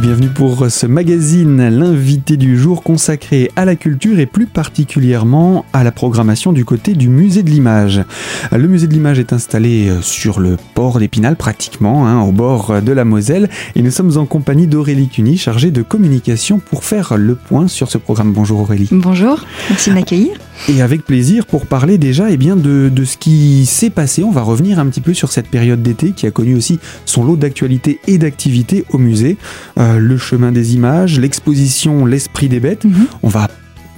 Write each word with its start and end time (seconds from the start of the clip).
Bienvenue 0.00 0.28
pour 0.28 0.70
ce 0.70 0.86
magazine, 0.86 1.68
l'invité 1.68 2.36
du 2.36 2.56
jour 2.56 2.84
consacré 2.84 3.50
à 3.56 3.64
la 3.64 3.74
culture 3.74 4.20
et 4.20 4.26
plus 4.26 4.46
particulièrement 4.46 5.64
à 5.72 5.82
la 5.82 5.90
programmation 5.90 6.52
du 6.52 6.64
côté 6.64 6.94
du 6.94 7.08
musée 7.08 7.42
de 7.42 7.50
l'image. 7.50 8.02
Le 8.52 8.68
musée 8.68 8.86
de 8.86 8.92
l'image 8.92 9.18
est 9.18 9.32
installé 9.32 9.90
sur 10.00 10.38
le 10.38 10.56
port 10.74 11.00
d'Épinal 11.00 11.34
pratiquement, 11.34 12.06
hein, 12.06 12.22
au 12.22 12.30
bord 12.30 12.80
de 12.80 12.92
la 12.92 13.04
Moselle, 13.04 13.48
et 13.74 13.82
nous 13.82 13.90
sommes 13.90 14.16
en 14.18 14.24
compagnie 14.24 14.68
d'Aurélie 14.68 15.08
Cuny, 15.08 15.36
chargée 15.36 15.72
de 15.72 15.82
communication 15.82 16.60
pour 16.60 16.84
faire 16.84 17.16
le 17.16 17.34
point 17.34 17.66
sur 17.66 17.90
ce 17.90 17.98
programme. 17.98 18.32
Bonjour 18.32 18.60
Aurélie. 18.60 18.88
Bonjour, 18.92 19.44
merci 19.68 19.90
de 19.90 19.94
m'accueillir. 19.96 20.38
Et 20.68 20.82
avec 20.82 21.04
plaisir 21.04 21.46
pour 21.46 21.66
parler 21.66 21.98
déjà 21.98 22.30
eh 22.30 22.36
bien, 22.36 22.56
de, 22.56 22.90
de 22.92 23.04
ce 23.04 23.16
qui 23.16 23.64
s'est 23.66 23.90
passé. 23.90 24.24
On 24.24 24.30
va 24.30 24.42
revenir 24.42 24.78
un 24.78 24.86
petit 24.86 25.00
peu 25.00 25.14
sur 25.14 25.30
cette 25.32 25.48
période 25.48 25.82
d'été 25.82 26.12
qui 26.12 26.26
a 26.26 26.30
connu 26.30 26.54
aussi 26.54 26.78
son 27.06 27.24
lot 27.24 27.36
d'actualités 27.36 28.00
et 28.06 28.18
d'activités 28.18 28.84
au 28.90 28.98
musée. 28.98 29.36
Euh, 29.78 29.98
le 29.98 30.18
chemin 30.18 30.52
des 30.52 30.74
images, 30.74 31.18
l'exposition 31.18 32.04
L'esprit 32.04 32.48
des 32.48 32.60
bêtes. 32.60 32.84
Mhm. 32.84 33.06
On 33.22 33.28
va 33.28 33.48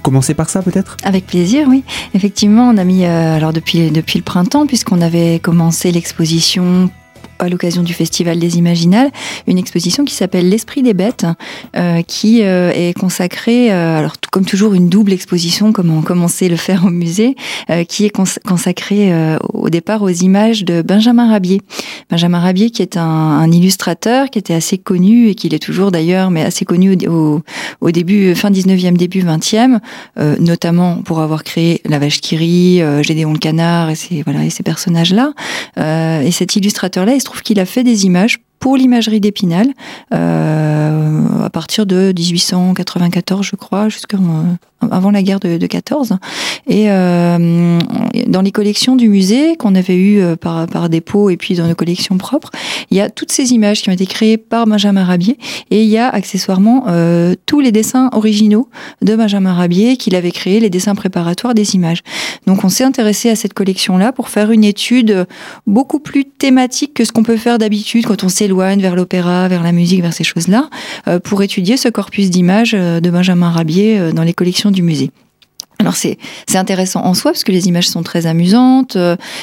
commencer 0.01 0.33
par 0.33 0.49
ça 0.49 0.61
peut-être? 0.61 0.97
Avec 1.03 1.27
plaisir, 1.27 1.67
oui. 1.69 1.83
Effectivement, 2.13 2.69
on 2.69 2.77
a 2.77 2.83
mis, 2.83 3.05
euh, 3.05 3.35
alors 3.35 3.53
depuis, 3.53 3.91
depuis 3.91 4.19
le 4.19 4.23
printemps, 4.23 4.65
puisqu'on 4.65 5.01
avait 5.01 5.39
commencé 5.39 5.91
l'exposition 5.91 6.89
à 7.41 7.49
l'occasion 7.49 7.83
du 7.83 7.93
Festival 7.93 8.39
des 8.39 8.57
Imaginales, 8.57 9.09
une 9.47 9.57
exposition 9.57 10.05
qui 10.05 10.13
s'appelle 10.13 10.47
L'Esprit 10.47 10.83
des 10.83 10.93
Bêtes, 10.93 11.25
euh, 11.75 12.01
qui 12.03 12.43
euh, 12.43 12.71
est 12.73 12.97
consacrée, 12.97 13.71
euh, 13.71 13.97
alors 13.97 14.13
comme 14.31 14.45
toujours 14.45 14.73
une 14.73 14.89
double 14.89 15.11
exposition, 15.11 15.73
comme 15.73 15.89
on 15.89 16.01
commençait 16.01 16.47
le 16.47 16.55
faire 16.55 16.85
au 16.85 16.89
musée, 16.89 17.35
qui 17.87 18.05
est 18.05 18.09
cons 18.09 18.23
consacrée 18.45 19.11
au 19.53 19.69
départ 19.69 20.01
aux 20.03 20.09
images 20.09 20.63
de 20.63 20.81
Benjamin 20.81 21.29
Rabier. 21.29 21.61
Benjamin 22.09 22.39
Rabier 22.39 22.69
qui 22.69 22.81
est 22.81 22.95
un, 22.97 23.51
illustrateur 23.51 24.29
qui 24.29 24.39
était 24.39 24.53
assez 24.53 24.77
connu 24.77 25.27
et 25.27 25.35
qui 25.35 25.49
l'est 25.49 25.59
toujours 25.59 25.91
d'ailleurs, 25.91 26.31
mais 26.31 26.43
assez 26.43 26.63
connu 26.63 26.95
au, 27.07 27.91
début, 27.91 28.35
fin 28.35 28.51
19e, 28.51 28.95
début 28.95 29.21
20e, 29.21 29.79
euh, 30.17 30.35
notamment 30.39 30.97
pour 30.97 31.19
avoir 31.19 31.43
créé 31.43 31.81
La 31.85 31.99
Vache 31.99 32.21
qui 32.21 32.37
rit, 32.37 32.81
Gédéon 33.03 33.33
le 33.33 33.39
Canard 33.39 33.89
et 33.89 33.95
ces, 33.95 34.21
voilà, 34.21 34.45
et 34.45 34.49
ces 34.49 34.63
personnages-là. 34.63 35.33
et 36.23 36.31
cet 36.31 36.55
illustrateur-là, 36.55 37.15
il 37.15 37.21
se 37.21 37.25
qu'il 37.39 37.59
a 37.59 37.65
fait 37.65 37.83
des 37.83 38.05
images 38.05 38.39
pour 38.61 38.77
l'imagerie 38.77 39.19
d'Épinal 39.19 39.73
euh, 40.13 41.43
à 41.43 41.49
partir 41.49 41.85
de 41.85 42.13
1894, 42.15 43.45
je 43.45 43.55
crois, 43.55 43.89
jusqu'avant 43.89 45.11
la 45.11 45.23
guerre 45.23 45.39
de, 45.39 45.57
de 45.57 45.67
14. 45.67 46.17
Et 46.67 46.85
euh, 46.89 47.79
dans 48.27 48.41
les 48.41 48.51
collections 48.51 48.95
du 48.95 49.09
musée 49.09 49.55
qu'on 49.57 49.75
avait 49.75 49.95
eues 49.95 50.21
euh, 50.21 50.35
par, 50.35 50.67
par 50.67 50.89
dépôt 50.89 51.29
et 51.29 51.37
puis 51.37 51.55
dans 51.55 51.67
nos 51.67 51.75
collections 51.75 52.17
propres, 52.17 52.51
il 52.91 52.97
y 52.97 53.01
a 53.01 53.09
toutes 53.09 53.31
ces 53.31 53.51
images 53.51 53.81
qui 53.81 53.89
ont 53.89 53.93
été 53.93 54.05
créées 54.05 54.37
par 54.37 54.67
Benjamin 54.67 55.03
Rabier 55.03 55.37
et 55.71 55.83
il 55.83 55.89
y 55.89 55.97
a 55.97 56.07
accessoirement 56.07 56.85
euh, 56.87 57.33
tous 57.45 57.59
les 57.59 57.71
dessins 57.71 58.09
originaux 58.13 58.69
de 59.01 59.15
Benjamin 59.15 59.53
Rabier 59.53 59.97
qu'il 59.97 60.15
avait 60.15 60.31
créé, 60.31 60.59
les 60.59 60.69
dessins 60.69 60.95
préparatoires 60.95 61.55
des 61.55 61.75
images. 61.75 62.01
Donc 62.45 62.63
on 62.63 62.69
s'est 62.69 62.83
intéressé 62.83 63.29
à 63.29 63.35
cette 63.35 63.53
collection-là 63.53 64.11
pour 64.11 64.29
faire 64.29 64.51
une 64.51 64.63
étude 64.63 65.25
beaucoup 65.65 65.99
plus 65.99 66.25
thématique 66.25 66.93
que 66.93 67.05
ce 67.05 67.11
qu'on 67.11 67.23
peut 67.23 67.37
faire 67.37 67.57
d'habitude 67.57 68.05
quand 68.05 68.23
on 68.23 68.29
vers 68.51 68.95
l'opéra, 68.95 69.47
vers 69.47 69.63
la 69.63 69.71
musique, 69.71 70.01
vers 70.01 70.13
ces 70.13 70.23
choses-là, 70.23 70.69
euh, 71.07 71.19
pour 71.19 71.41
étudier 71.43 71.77
ce 71.77 71.89
corpus 71.89 72.29
d'images 72.29 72.73
de 72.73 73.09
Benjamin 73.09 73.49
Rabier 73.49 73.99
euh, 73.99 74.11
dans 74.11 74.23
les 74.23 74.33
collections 74.33 74.71
du 74.71 74.81
musée. 74.81 75.11
Alors 75.79 75.95
c'est 75.95 76.17
intéressant 76.53 77.03
en 77.03 77.15
soi 77.15 77.31
parce 77.31 77.43
que 77.43 77.51
les 77.51 77.67
images 77.67 77.89
sont 77.89 78.03
très 78.03 78.27
amusantes. 78.27 78.95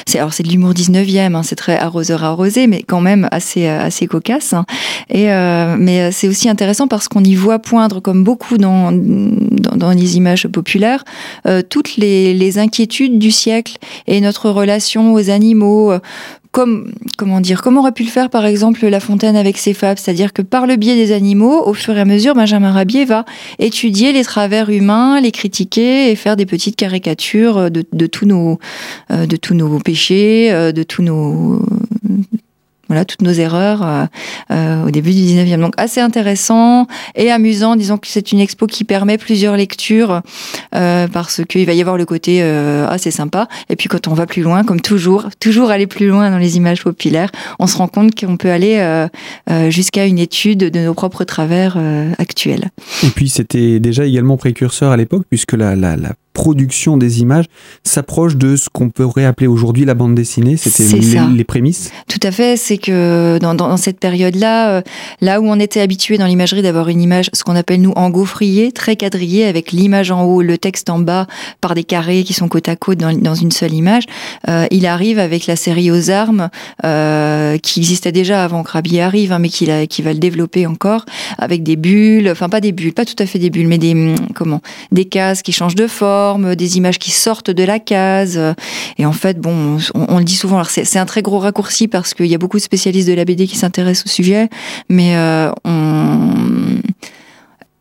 C'est 0.07 0.19
alors 0.19 0.31
c'est 0.31 0.43
de 0.43 0.47
l'humour 0.47 0.71
19e, 0.71 1.35
hein, 1.35 1.43
c'est 1.43 1.57
très 1.57 1.77
arroseur 1.77 2.23
arrosé, 2.23 2.65
mais 2.65 2.81
quand 2.81 3.01
même 3.01 3.27
assez 3.31 3.67
assez 3.67 4.07
cocasse. 4.07 4.53
Hein. 4.53 4.65
Et 5.09 5.33
euh, 5.33 5.75
mais 5.77 6.13
c'est 6.13 6.29
aussi 6.29 6.47
intéressant 6.47 6.87
parce 6.87 7.09
qu'on 7.09 7.25
y 7.25 7.35
voit 7.35 7.59
poindre 7.59 7.99
comme 7.99 8.23
beaucoup 8.23 8.57
dans 8.57 8.93
dans, 8.93 9.91
les 9.91 10.15
images 10.15 10.47
populaires 10.47 11.03
euh, 11.45 11.61
toutes 11.61 11.97
les 11.97 12.57
inquiétudes 12.57 13.19
du 13.19 13.31
siècle 13.31 13.77
et 14.07 14.21
notre 14.21 14.49
relation 14.49 15.13
aux 15.13 15.29
animaux. 15.29 15.91
Comme, 16.51 16.91
comment 17.15 17.41
dire, 17.41 17.61
comme 17.61 17.77
aurait 17.77 17.91
pu 17.91 18.03
le 18.03 18.09
faire 18.09 18.31
par 18.31 18.45
exemple 18.45 18.87
La 18.87 18.99
Fontaine 18.99 19.35
avec 19.35 19.57
ses 19.57 19.75
fables, 19.75 19.99
c'est-à-dire 19.99 20.33
que 20.33 20.41
par 20.41 20.65
le 20.65 20.77
biais 20.77 20.95
des 20.95 21.11
animaux, 21.11 21.63
au 21.63 21.75
fur 21.75 21.95
et 21.95 21.99
à 21.99 22.05
mesure, 22.05 22.33
Benjamin 22.33 22.71
Rabier 22.71 23.05
va 23.05 23.25
étudier 23.59 24.13
les 24.13 24.23
travers 24.23 24.69
humains, 24.69 25.21
les 25.21 25.31
critiquer 25.31 26.09
et 26.09 26.15
faire 26.15 26.35
des 26.35 26.47
petites 26.47 26.75
caricatures 26.75 27.69
de, 27.69 27.85
de 27.93 28.07
tous 28.07 28.25
nos, 28.25 28.57
euh, 29.11 29.27
de 29.27 29.35
tous 29.35 29.53
nos 29.53 29.77
péchés, 29.79 30.51
euh, 30.51 30.71
de 30.71 30.81
tous 30.81 31.03
nos 31.03 31.61
voilà 32.89 33.05
toutes 33.05 33.21
nos 33.21 33.31
erreurs 33.31 33.81
euh, 33.83 34.05
euh, 34.51 34.87
au 34.87 34.91
début 34.91 35.11
du 35.11 35.21
19e. 35.21 35.61
Donc 35.61 35.73
assez 35.77 36.01
intéressant 36.01 36.87
et 37.15 37.31
amusant. 37.31 37.75
Disons 37.75 37.97
que 37.97 38.07
c'est 38.07 38.31
une 38.31 38.39
expo 38.39 38.67
qui 38.67 38.83
permet 38.83 39.17
plusieurs 39.17 39.55
lectures 39.55 40.21
euh, 40.75 41.07
parce 41.07 41.41
qu'il 41.47 41.65
va 41.65 41.73
y 41.73 41.81
avoir 41.81 41.97
le 41.97 42.05
côté 42.05 42.39
euh, 42.41 42.87
assez 42.87 43.11
sympa. 43.11 43.47
Et 43.69 43.75
puis 43.75 43.87
quand 43.87 44.07
on 44.07 44.13
va 44.13 44.25
plus 44.25 44.41
loin, 44.41 44.63
comme 44.63 44.81
toujours, 44.81 45.27
toujours 45.39 45.69
aller 45.69 45.87
plus 45.87 46.07
loin 46.07 46.31
dans 46.31 46.37
les 46.37 46.57
images 46.57 46.83
populaires, 46.83 47.29
on 47.59 47.67
se 47.67 47.77
rend 47.77 47.87
compte 47.87 48.19
qu'on 48.19 48.37
peut 48.37 48.51
aller 48.51 48.77
euh, 48.79 49.07
euh, 49.49 49.69
jusqu'à 49.69 50.05
une 50.05 50.19
étude 50.19 50.59
de 50.59 50.79
nos 50.79 50.93
propres 50.93 51.23
travers 51.23 51.77
actuels. 52.17 52.69
Et 53.03 53.09
puis 53.09 53.29
c'était 53.29 53.79
déjà 53.79 54.05
également 54.05 54.37
précurseur 54.37 54.91
à 54.91 54.97
l'époque 54.97 55.23
puisque 55.29 55.53
la, 55.53 55.75
la, 55.75 55.95
la 55.95 56.13
production 56.33 56.97
des 56.97 57.21
images 57.21 57.45
s'approche 57.83 58.35
de 58.35 58.55
ce 58.55 58.69
qu'on 58.71 58.89
pourrait 58.89 59.25
appeler 59.25 59.47
aujourd'hui 59.47 59.85
la 59.85 59.93
bande 59.93 60.15
dessinée. 60.15 60.57
C'était 60.57 60.83
les, 60.83 61.37
les, 61.37 61.43
prémices. 61.43 61.91
Tout 62.07 62.19
à 62.23 62.31
fait. 62.31 62.55
C'est 62.57 62.77
que 62.77 63.37
dans, 63.39 63.55
dans, 63.55 63.77
cette 63.77 63.99
période-là, 63.99 64.69
euh, 64.69 64.81
là 65.21 65.41
où 65.41 65.45
on 65.45 65.59
était 65.59 65.81
habitué 65.81 66.17
dans 66.17 66.27
l'imagerie 66.27 66.61
d'avoir 66.61 66.89
une 66.89 67.01
image, 67.01 67.29
ce 67.33 67.43
qu'on 67.43 67.55
appelle 67.55 67.81
nous 67.81 67.93
engaufrier, 67.95 68.71
très 68.71 68.95
quadrillée, 68.95 69.45
avec 69.45 69.71
l'image 69.71 70.11
en 70.11 70.23
haut, 70.23 70.41
le 70.41 70.57
texte 70.57 70.89
en 70.89 70.99
bas, 70.99 71.27
par 71.61 71.75
des 71.75 71.83
carrés 71.83 72.23
qui 72.23 72.33
sont 72.33 72.47
côte 72.47 72.69
à 72.69 72.75
côte 72.75 72.99
dans, 72.99 73.13
dans 73.13 73.35
une 73.35 73.51
seule 73.51 73.73
image, 73.73 74.05
euh, 74.47 74.65
il 74.71 74.85
arrive 74.85 75.19
avec 75.19 75.47
la 75.47 75.55
série 75.55 75.91
aux 75.91 76.09
armes, 76.09 76.49
euh, 76.85 77.57
qui 77.57 77.79
existait 77.79 78.11
déjà 78.11 78.43
avant 78.43 78.63
que 78.63 78.71
Rabier 78.71 79.01
arrive, 79.01 79.31
hein, 79.31 79.39
mais 79.39 79.49
qui, 79.49 79.69
a, 79.69 79.87
qui 79.87 80.01
va 80.01 80.13
le 80.13 80.19
développer 80.19 80.67
encore, 80.67 81.05
avec 81.37 81.63
des 81.63 81.75
bulles, 81.75 82.29
enfin 82.29 82.49
pas 82.49 82.61
des 82.61 82.71
bulles, 82.71 82.93
pas 82.93 83.05
tout 83.05 83.15
à 83.19 83.25
fait 83.25 83.39
des 83.39 83.49
bulles, 83.49 83.67
mais 83.67 83.77
des 83.77 83.93
hum, 83.93 84.15
comment, 84.35 84.61
des 84.91 85.05
cases 85.05 85.41
qui 85.41 85.51
changent 85.51 85.75
de 85.75 85.87
forme 85.87 86.28
des 86.37 86.77
images 86.77 86.99
qui 86.99 87.11
sortent 87.11 87.49
de 87.49 87.63
la 87.63 87.79
case. 87.79 88.39
Et 88.97 89.05
en 89.05 89.13
fait, 89.13 89.39
bon, 89.39 89.77
on, 89.95 90.17
le 90.17 90.23
dit 90.23 90.35
souvent, 90.35 90.57
alors 90.57 90.69
c'est 90.69 90.99
un 90.99 91.05
très 91.05 91.21
gros 91.21 91.39
raccourci 91.39 91.87
parce 91.87 92.13
qu'il 92.13 92.27
y 92.27 92.35
a 92.35 92.37
beaucoup 92.37 92.57
de 92.57 92.61
spécialistes 92.61 93.07
de 93.07 93.13
la 93.13 93.25
BD 93.25 93.47
qui 93.47 93.55
s'intéressent 93.55 94.05
au 94.05 94.09
sujet, 94.09 94.49
mais 94.89 95.15
euh, 95.15 95.51
on 95.65 96.33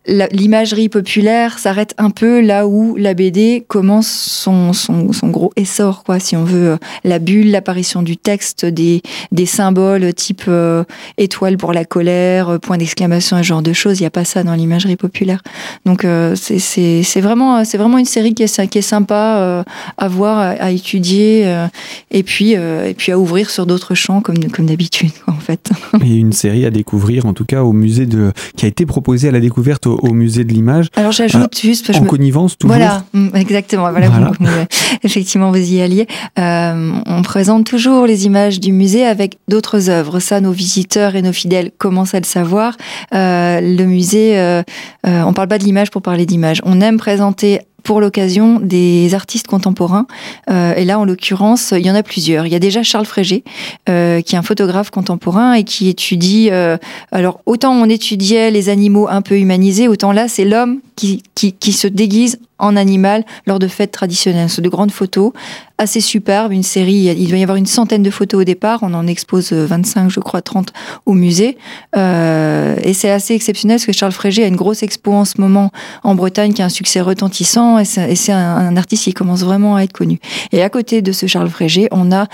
l'imagerie 0.08 0.88
populaire 0.88 1.58
s'arrête 1.58 1.94
un 1.98 2.10
peu 2.10 2.40
là 2.40 2.66
où 2.66 2.96
la 2.96 3.14
BD 3.14 3.64
commence 3.68 4.08
son, 4.08 4.72
son, 4.72 5.12
son, 5.12 5.28
gros 5.28 5.52
essor, 5.56 6.02
quoi, 6.04 6.18
si 6.18 6.36
on 6.36 6.44
veut. 6.44 6.78
La 7.04 7.18
bulle, 7.18 7.50
l'apparition 7.50 8.02
du 8.02 8.16
texte, 8.16 8.64
des, 8.64 9.02
des 9.32 9.46
symboles 9.46 10.12
type 10.14 10.44
euh, 10.48 10.84
étoile 11.18 11.56
pour 11.56 11.72
la 11.72 11.84
colère, 11.84 12.58
point 12.60 12.78
d'exclamation, 12.78 13.36
ce 13.38 13.42
genre 13.42 13.62
de 13.62 13.72
choses. 13.72 13.98
Il 14.00 14.02
n'y 14.02 14.06
a 14.06 14.10
pas 14.10 14.24
ça 14.24 14.42
dans 14.42 14.54
l'imagerie 14.54 14.96
populaire. 14.96 15.42
Donc 15.84 16.04
euh, 16.04 16.34
c'est 16.36 17.20
vraiment, 17.20 17.62
vraiment 17.62 17.98
une 17.98 18.04
série 18.04 18.34
qui 18.34 18.42
est, 18.42 18.68
qui 18.68 18.78
est 18.78 18.82
sympa 18.82 19.38
euh, 19.38 19.62
à 19.96 20.08
voir, 20.08 20.38
à, 20.38 20.48
à 20.50 20.70
étudier, 20.70 21.42
euh, 21.46 21.66
et 22.10 22.22
puis 22.22 22.52
et 22.52 22.94
puis 22.96 23.12
à 23.12 23.18
ouvrir 23.18 23.50
sur 23.50 23.66
d'autres 23.66 23.94
champs 23.94 24.20
comme 24.20 24.50
comme 24.50 24.66
d'habitude, 24.66 25.10
en 25.26 25.38
fait. 25.38 25.70
Et 26.04 26.14
une 26.14 26.32
série 26.32 26.64
à 26.64 26.70
découvrir, 26.70 27.26
en 27.26 27.34
tout 27.34 27.44
cas 27.44 27.62
au 27.62 27.72
musée 27.72 28.06
de, 28.06 28.32
qui 28.56 28.64
a 28.64 28.68
été 28.68 28.86
proposée 28.86 29.28
à 29.28 29.32
la 29.32 29.40
découverte 29.40 29.86
au, 29.86 29.97
au 30.02 30.12
musée 30.12 30.44
de 30.44 30.52
l'image. 30.52 30.88
Alors 30.96 31.12
j'ajoute 31.12 31.54
euh, 31.56 31.68
juste 31.68 31.90
en 31.94 32.02
me... 32.02 32.06
connivence 32.06 32.56
toujours. 32.56 32.76
Voilà, 32.76 33.04
mm, 33.12 33.28
exactement. 33.34 33.90
Voilà, 33.90 34.08
voilà. 34.08 34.32
Vous, 34.38 34.46
vous, 34.46 34.52
effectivement, 35.02 35.50
vous 35.50 35.72
y 35.72 35.80
alliez. 35.80 36.06
Euh, 36.38 36.92
on 37.06 37.22
présente 37.22 37.66
toujours 37.66 38.06
les 38.06 38.26
images 38.26 38.60
du 38.60 38.72
musée 38.72 39.04
avec 39.04 39.38
d'autres 39.48 39.90
œuvres. 39.90 40.20
Ça, 40.20 40.40
nos 40.40 40.52
visiteurs 40.52 41.16
et 41.16 41.22
nos 41.22 41.32
fidèles 41.32 41.70
commencent 41.78 42.14
à 42.14 42.20
le 42.20 42.26
savoir. 42.26 42.76
Euh, 43.14 43.60
le 43.60 43.84
musée, 43.84 44.38
euh, 44.38 44.62
on 45.04 45.32
parle 45.32 45.48
pas 45.48 45.58
de 45.58 45.64
l'image 45.64 45.90
pour 45.90 46.02
parler 46.02 46.26
d'image. 46.26 46.60
On 46.64 46.80
aime 46.80 46.98
présenter 46.98 47.60
pour 47.88 48.02
l'occasion 48.02 48.60
des 48.60 49.14
artistes 49.14 49.46
contemporains. 49.46 50.06
Euh, 50.50 50.74
et 50.74 50.84
là, 50.84 50.98
en 50.98 51.06
l'occurrence, 51.06 51.72
il 51.74 51.86
y 51.86 51.90
en 51.90 51.94
a 51.94 52.02
plusieurs. 52.02 52.44
Il 52.44 52.52
y 52.52 52.54
a 52.54 52.58
déjà 52.58 52.82
Charles 52.82 53.06
Frégé, 53.06 53.44
euh, 53.88 54.20
qui 54.20 54.34
est 54.34 54.38
un 54.38 54.42
photographe 54.42 54.90
contemporain 54.90 55.54
et 55.54 55.64
qui 55.64 55.88
étudie. 55.88 56.50
Euh, 56.52 56.76
alors, 57.12 57.40
autant 57.46 57.72
on 57.72 57.88
étudiait 57.88 58.50
les 58.50 58.68
animaux 58.68 59.08
un 59.08 59.22
peu 59.22 59.38
humanisés, 59.38 59.88
autant 59.88 60.12
là, 60.12 60.28
c'est 60.28 60.44
l'homme 60.44 60.80
qui, 60.96 61.22
qui, 61.34 61.54
qui 61.54 61.72
se 61.72 61.86
déguise 61.86 62.38
en 62.58 62.76
animal 62.76 63.24
lors 63.46 63.58
de 63.58 63.68
fêtes 63.68 63.92
traditionnelles. 63.92 64.50
C'est 64.50 64.62
de 64.62 64.68
grandes 64.68 64.90
photos, 64.90 65.32
assez 65.78 66.00
superbes, 66.00 66.52
une 66.52 66.62
série, 66.62 67.14
il 67.16 67.28
doit 67.28 67.38
y 67.38 67.42
avoir 67.42 67.56
une 67.56 67.66
centaine 67.66 68.02
de 68.02 68.10
photos 68.10 68.40
au 68.40 68.44
départ, 68.44 68.80
on 68.82 68.94
en 68.94 69.06
expose 69.06 69.52
25, 69.52 70.10
je 70.10 70.20
crois, 70.20 70.42
30 70.42 70.72
au 71.06 71.14
musée. 71.14 71.56
Euh, 71.96 72.76
et 72.82 72.92
c'est 72.92 73.10
assez 73.10 73.34
exceptionnel 73.34 73.76
parce 73.76 73.86
que 73.86 73.92
Charles 73.92 74.12
Frégé 74.12 74.44
a 74.44 74.46
une 74.48 74.56
grosse 74.56 74.82
expo 74.82 75.12
en 75.12 75.24
ce 75.24 75.40
moment 75.40 75.70
en 76.02 76.14
Bretagne 76.14 76.52
qui 76.52 76.62
a 76.62 76.64
un 76.64 76.70
succès 76.70 77.00
retentissant 77.00 77.78
et 77.78 77.84
c'est 77.84 78.32
un, 78.32 78.76
artiste 78.76 79.04
qui 79.04 79.14
commence 79.14 79.42
vraiment 79.42 79.76
à 79.76 79.82
être 79.82 79.92
connu. 79.92 80.18
Et 80.52 80.62
à 80.62 80.68
côté 80.68 81.02
de 81.02 81.12
ce 81.12 81.26
Charles 81.26 81.48
Frégé, 81.48 81.88
on 81.90 82.12
a 82.12 82.26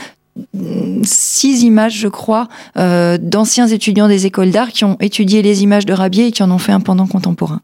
six 1.02 1.62
images, 1.62 1.96
je 1.96 2.08
crois, 2.08 2.48
euh, 2.76 3.18
d'anciens 3.20 3.68
étudiants 3.68 4.08
des 4.08 4.26
écoles 4.26 4.50
d'art 4.50 4.70
qui 4.70 4.84
ont 4.84 4.96
étudié 5.00 5.42
les 5.42 5.62
images 5.62 5.86
de 5.86 5.92
Rabier 5.92 6.26
et 6.26 6.32
qui 6.32 6.42
en 6.42 6.50
ont 6.50 6.58
fait 6.58 6.72
un 6.72 6.80
pendant 6.80 7.06
contemporain 7.06 7.60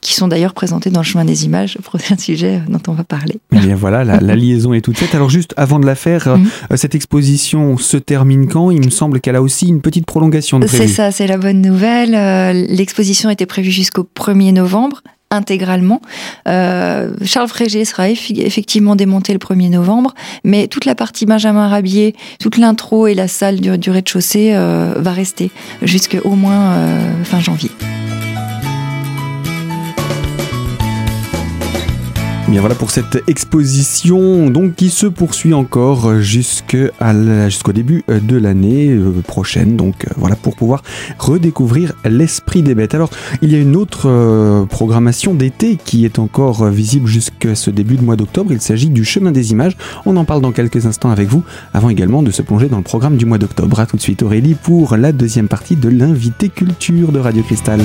qui 0.00 0.14
sont 0.14 0.28
d'ailleurs 0.28 0.54
présentées 0.54 0.90
dans 0.90 1.00
le 1.00 1.04
chemin 1.04 1.24
des 1.24 1.44
images, 1.44 1.76
le 1.76 1.82
prochain 1.82 2.16
sujet 2.16 2.62
dont 2.68 2.80
on 2.88 2.92
va 2.92 3.04
parler. 3.04 3.34
Et 3.52 3.56
eh 3.56 3.58
bien 3.58 3.74
voilà, 3.74 4.04
la, 4.04 4.36
liaison 4.36 4.72
est 4.72 4.80
toute 4.80 4.98
faite. 4.98 5.14
Alors 5.14 5.30
juste 5.30 5.54
avant 5.56 5.78
de 5.78 5.86
la 5.86 5.94
faire, 5.94 6.38
mhm. 6.38 6.48
euh, 6.72 6.76
cette 6.76 6.94
exposition 6.94 7.76
se 7.76 7.96
termine 7.96 8.48
quand? 8.48 8.70
Il 8.70 8.84
me 8.84 8.90
semble 8.90 9.20
qu'elle 9.20 9.36
a 9.36 9.42
aussi 9.42 9.68
une 9.68 9.80
petite 9.80 10.06
prolongation 10.06 10.58
de 10.58 10.66
C'est 10.66 10.88
ça, 10.88 11.10
c'est 11.10 11.26
la 11.26 11.38
bonne 11.38 11.60
nouvelle. 11.60 12.14
Euh, 12.14 12.52
l'exposition 12.52 13.30
était 13.30 13.46
prévue 13.46 13.70
jusqu'au 13.70 14.06
1er 14.16 14.52
novembre 14.52 15.02
intégralement. 15.30 16.00
Euh, 16.48 17.12
Charles 17.24 17.48
Frégé 17.48 17.84
sera 17.84 18.10
effectivement 18.10 18.96
démonté 18.96 19.32
le 19.32 19.38
1er 19.38 19.70
novembre, 19.70 20.14
mais 20.44 20.66
toute 20.66 20.84
la 20.84 20.94
partie 20.94 21.24
Benjamin 21.24 21.68
Rabier, 21.68 22.14
toute 22.40 22.56
l'intro 22.56 23.06
et 23.06 23.14
la 23.14 23.28
salle 23.28 23.60
du, 23.60 23.90
rez-de-chaussée 23.90 24.50
euh, 24.52 24.94
va 24.96 25.12
rester 25.12 25.50
jusqu'au 25.82 26.30
moins 26.30 26.72
euh, 26.72 27.24
fin 27.24 27.40
janvier. 27.40 27.70
Bien 32.50 32.58
voilà 32.58 32.74
pour 32.74 32.90
cette 32.90 33.22
exposition 33.28 34.52
qui 34.76 34.90
se 34.90 35.06
poursuit 35.06 35.54
encore 35.54 36.16
jusqu'au 36.18 37.72
début 37.72 38.02
euh, 38.10 38.18
de 38.18 38.36
l'année 38.36 38.88
euh, 38.88 39.22
prochaine. 39.24 39.76
Donc 39.76 40.04
euh, 40.04 40.10
voilà 40.16 40.34
pour 40.34 40.56
pouvoir 40.56 40.82
redécouvrir 41.20 41.92
l'esprit 42.04 42.64
des 42.64 42.74
bêtes. 42.74 42.96
Alors 42.96 43.10
il 43.40 43.52
y 43.52 43.54
a 43.54 43.58
une 43.58 43.76
autre 43.76 44.66
programmation 44.68 45.32
d'été 45.32 45.78
qui 45.84 46.04
est 46.04 46.18
encore 46.18 46.66
visible 46.66 47.06
jusqu'à 47.06 47.54
ce 47.54 47.70
début 47.70 47.96
de 47.96 48.02
mois 48.02 48.16
d'octobre. 48.16 48.50
Il 48.52 48.60
s'agit 48.60 48.90
du 48.90 49.04
chemin 49.04 49.30
des 49.30 49.52
images. 49.52 49.76
On 50.04 50.16
en 50.16 50.24
parle 50.24 50.40
dans 50.42 50.50
quelques 50.50 50.86
instants 50.86 51.10
avec 51.10 51.28
vous 51.28 51.44
avant 51.72 51.88
également 51.88 52.24
de 52.24 52.32
se 52.32 52.42
plonger 52.42 52.68
dans 52.68 52.78
le 52.78 52.82
programme 52.82 53.16
du 53.16 53.26
mois 53.26 53.38
d'octobre. 53.38 53.78
A 53.78 53.86
tout 53.86 53.96
de 53.96 54.02
suite 54.02 54.24
Aurélie 54.24 54.54
pour 54.54 54.96
la 54.96 55.12
deuxième 55.12 55.46
partie 55.46 55.76
de 55.76 55.88
l'invité 55.88 56.48
culture 56.48 57.12
de 57.12 57.20
Radio 57.20 57.44
Cristal. 57.44 57.80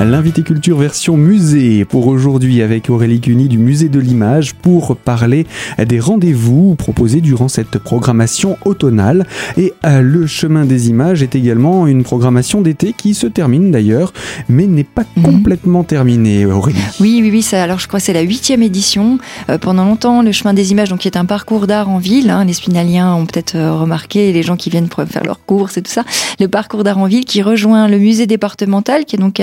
L'invité 0.00 0.42
culture 0.42 0.78
version 0.78 1.16
musée 1.16 1.84
pour 1.84 2.08
aujourd'hui 2.08 2.62
avec 2.62 2.90
Aurélie 2.90 3.20
Cuny 3.20 3.46
du 3.46 3.58
musée 3.58 3.88
de 3.88 4.00
l'image 4.00 4.52
pour 4.52 4.96
parler 4.96 5.46
des 5.78 6.00
rendez-vous 6.00 6.74
proposés 6.74 7.20
durant 7.20 7.46
cette 7.46 7.78
programmation 7.78 8.58
automnale. 8.64 9.24
Et 9.56 9.72
euh, 9.86 10.02
le 10.02 10.26
chemin 10.26 10.64
des 10.64 10.88
images 10.88 11.22
est 11.22 11.36
également 11.36 11.86
une 11.86 12.02
programmation 12.02 12.60
d'été 12.60 12.92
qui 12.92 13.14
se 13.14 13.28
termine 13.28 13.70
d'ailleurs, 13.70 14.12
mais 14.48 14.66
n'est 14.66 14.82
pas 14.82 15.04
mhm. 15.16 15.22
complètement 15.22 15.84
terminée, 15.84 16.44
Aurélie. 16.44 16.78
Oui, 16.98 17.20
oui, 17.22 17.30
oui. 17.30 17.42
Ça, 17.42 17.62
alors 17.62 17.78
je 17.78 17.86
crois 17.86 18.00
que 18.00 18.06
c'est 18.06 18.12
la 18.12 18.22
huitième 18.22 18.64
édition. 18.64 19.18
Euh, 19.48 19.58
pendant 19.58 19.84
longtemps, 19.84 20.22
le 20.22 20.32
chemin 20.32 20.54
des 20.54 20.72
images, 20.72 20.88
donc 20.88 21.00
qui 21.00 21.08
est 21.08 21.16
un 21.16 21.24
parcours 21.24 21.68
d'art 21.68 21.88
en 21.88 21.98
ville. 21.98 22.30
Hein, 22.30 22.44
les 22.44 22.52
Spinaliens 22.52 23.14
ont 23.14 23.26
peut-être 23.26 23.54
euh, 23.54 23.72
remarqué, 23.72 24.32
les 24.32 24.42
gens 24.42 24.56
qui 24.56 24.70
viennent 24.70 24.88
pour 24.88 25.04
faire 25.04 25.24
leurs 25.24 25.44
courses 25.44 25.76
et 25.76 25.82
tout 25.82 25.92
ça. 25.92 26.02
Le 26.40 26.48
parcours 26.48 26.82
d'art 26.82 26.98
en 26.98 27.06
ville 27.06 27.24
qui 27.24 27.42
rejoint 27.42 27.86
le 27.86 27.98
musée 27.98 28.26
départemental, 28.26 29.04
qui 29.04 29.14
est 29.14 29.20
donc 29.20 29.40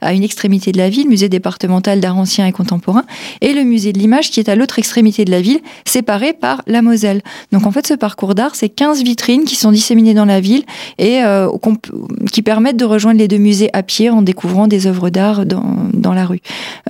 à 0.00 0.12
une 0.12 0.24
extrémité 0.24 0.72
de 0.72 0.78
la 0.78 0.88
ville, 0.88 1.08
musée 1.08 1.28
départemental 1.28 2.00
d'art 2.00 2.16
ancien 2.16 2.46
et 2.46 2.52
contemporain, 2.52 3.04
et 3.40 3.52
le 3.52 3.62
musée 3.62 3.92
de 3.92 3.98
l'image 3.98 4.30
qui 4.30 4.40
est 4.40 4.48
à 4.48 4.56
l'autre 4.56 4.78
extrémité 4.78 5.24
de 5.24 5.30
la 5.30 5.40
ville, 5.40 5.60
séparé 5.84 6.32
par 6.32 6.62
la 6.66 6.82
Moselle. 6.82 7.22
Donc 7.52 7.66
en 7.66 7.70
fait, 7.70 7.86
ce 7.86 7.94
parcours 7.94 8.34
d'art, 8.34 8.54
c'est 8.54 8.68
15 8.68 9.02
vitrines 9.02 9.44
qui 9.44 9.56
sont 9.56 9.72
disséminées 9.72 10.14
dans 10.14 10.24
la 10.24 10.40
ville 10.40 10.64
et 10.98 11.22
euh, 11.22 11.48
qui 12.32 12.42
permettent 12.42 12.76
de 12.76 12.84
rejoindre 12.84 13.18
les 13.18 13.28
deux 13.28 13.38
musées 13.38 13.70
à 13.72 13.82
pied 13.82 14.10
en 14.10 14.22
découvrant 14.22 14.66
des 14.66 14.86
œuvres 14.86 15.10
d'art 15.10 15.46
dans, 15.46 15.76
dans, 15.92 16.14
la 16.14 16.26
rue. 16.26 16.40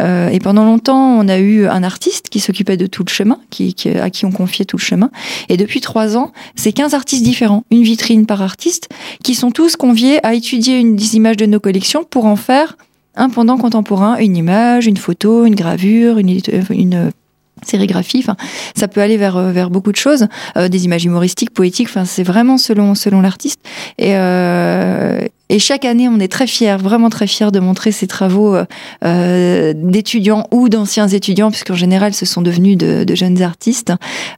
Euh, 0.00 0.28
et 0.28 0.38
pendant 0.38 0.64
longtemps, 0.64 1.18
on 1.18 1.28
a 1.28 1.38
eu 1.38 1.66
un 1.66 1.82
artiste 1.82 2.28
qui 2.28 2.40
s'occupait 2.40 2.76
de 2.76 2.86
tout 2.86 3.04
le 3.06 3.10
chemin, 3.10 3.38
qui, 3.50 3.74
à 4.00 4.10
qui 4.10 4.24
on 4.24 4.32
confiait 4.32 4.64
tout 4.64 4.76
le 4.76 4.82
chemin. 4.82 5.10
Et 5.48 5.56
depuis 5.56 5.80
trois 5.80 6.16
ans, 6.16 6.32
c'est 6.54 6.72
15 6.72 6.94
artistes 6.94 7.22
différents, 7.22 7.64
une 7.70 7.82
vitrine 7.82 8.26
par 8.26 8.42
artiste, 8.42 8.88
qui 9.22 9.34
sont 9.34 9.50
tous 9.50 9.76
conviés 9.76 10.24
à 10.26 10.34
étudier 10.34 10.78
une 10.78 10.96
des 10.96 11.16
images 11.16 11.36
de 11.36 11.46
nos 11.46 11.60
collections 11.60 12.04
pour 12.04 12.26
en 12.26 12.36
faire 12.36 12.76
un 13.18 13.28
pendant 13.28 13.58
contemporain, 13.58 14.16
une 14.16 14.36
image, 14.36 14.86
une 14.86 14.96
photo, 14.96 15.44
une 15.44 15.54
gravure, 15.54 16.18
une, 16.18 16.38
une 16.70 17.10
sérigraphie. 17.68 18.20
Enfin, 18.20 18.36
ça 18.76 18.88
peut 18.88 19.00
aller 19.00 19.16
vers 19.16 19.36
euh, 19.36 19.52
vers 19.52 19.70
beaucoup 19.70 19.92
de 19.92 19.96
choses, 19.96 20.26
euh, 20.56 20.68
des 20.68 20.84
images 20.84 21.04
humoristiques, 21.04 21.50
poétiques. 21.50 21.88
Enfin, 21.88 22.04
c'est 22.04 22.22
vraiment 22.22 22.58
selon 22.58 22.94
selon 22.94 23.20
l'artiste. 23.20 23.60
Et 23.98 24.16
euh, 24.16 25.20
et 25.50 25.58
chaque 25.58 25.86
année, 25.86 26.08
on 26.08 26.20
est 26.20 26.30
très 26.30 26.46
fiers, 26.46 26.76
vraiment 26.76 27.08
très 27.08 27.26
fiers 27.26 27.50
de 27.50 27.58
montrer 27.58 27.90
ces 27.90 28.06
travaux 28.06 28.54
euh, 29.04 29.72
d'étudiants 29.74 30.46
ou 30.50 30.68
d'anciens 30.68 31.08
étudiants, 31.08 31.50
puisqu'en 31.50 31.74
général, 31.74 32.12
ce 32.12 32.26
sont 32.26 32.42
devenus 32.42 32.76
de, 32.76 33.04
de 33.04 33.14
jeunes 33.14 33.40
artistes, 33.40 33.92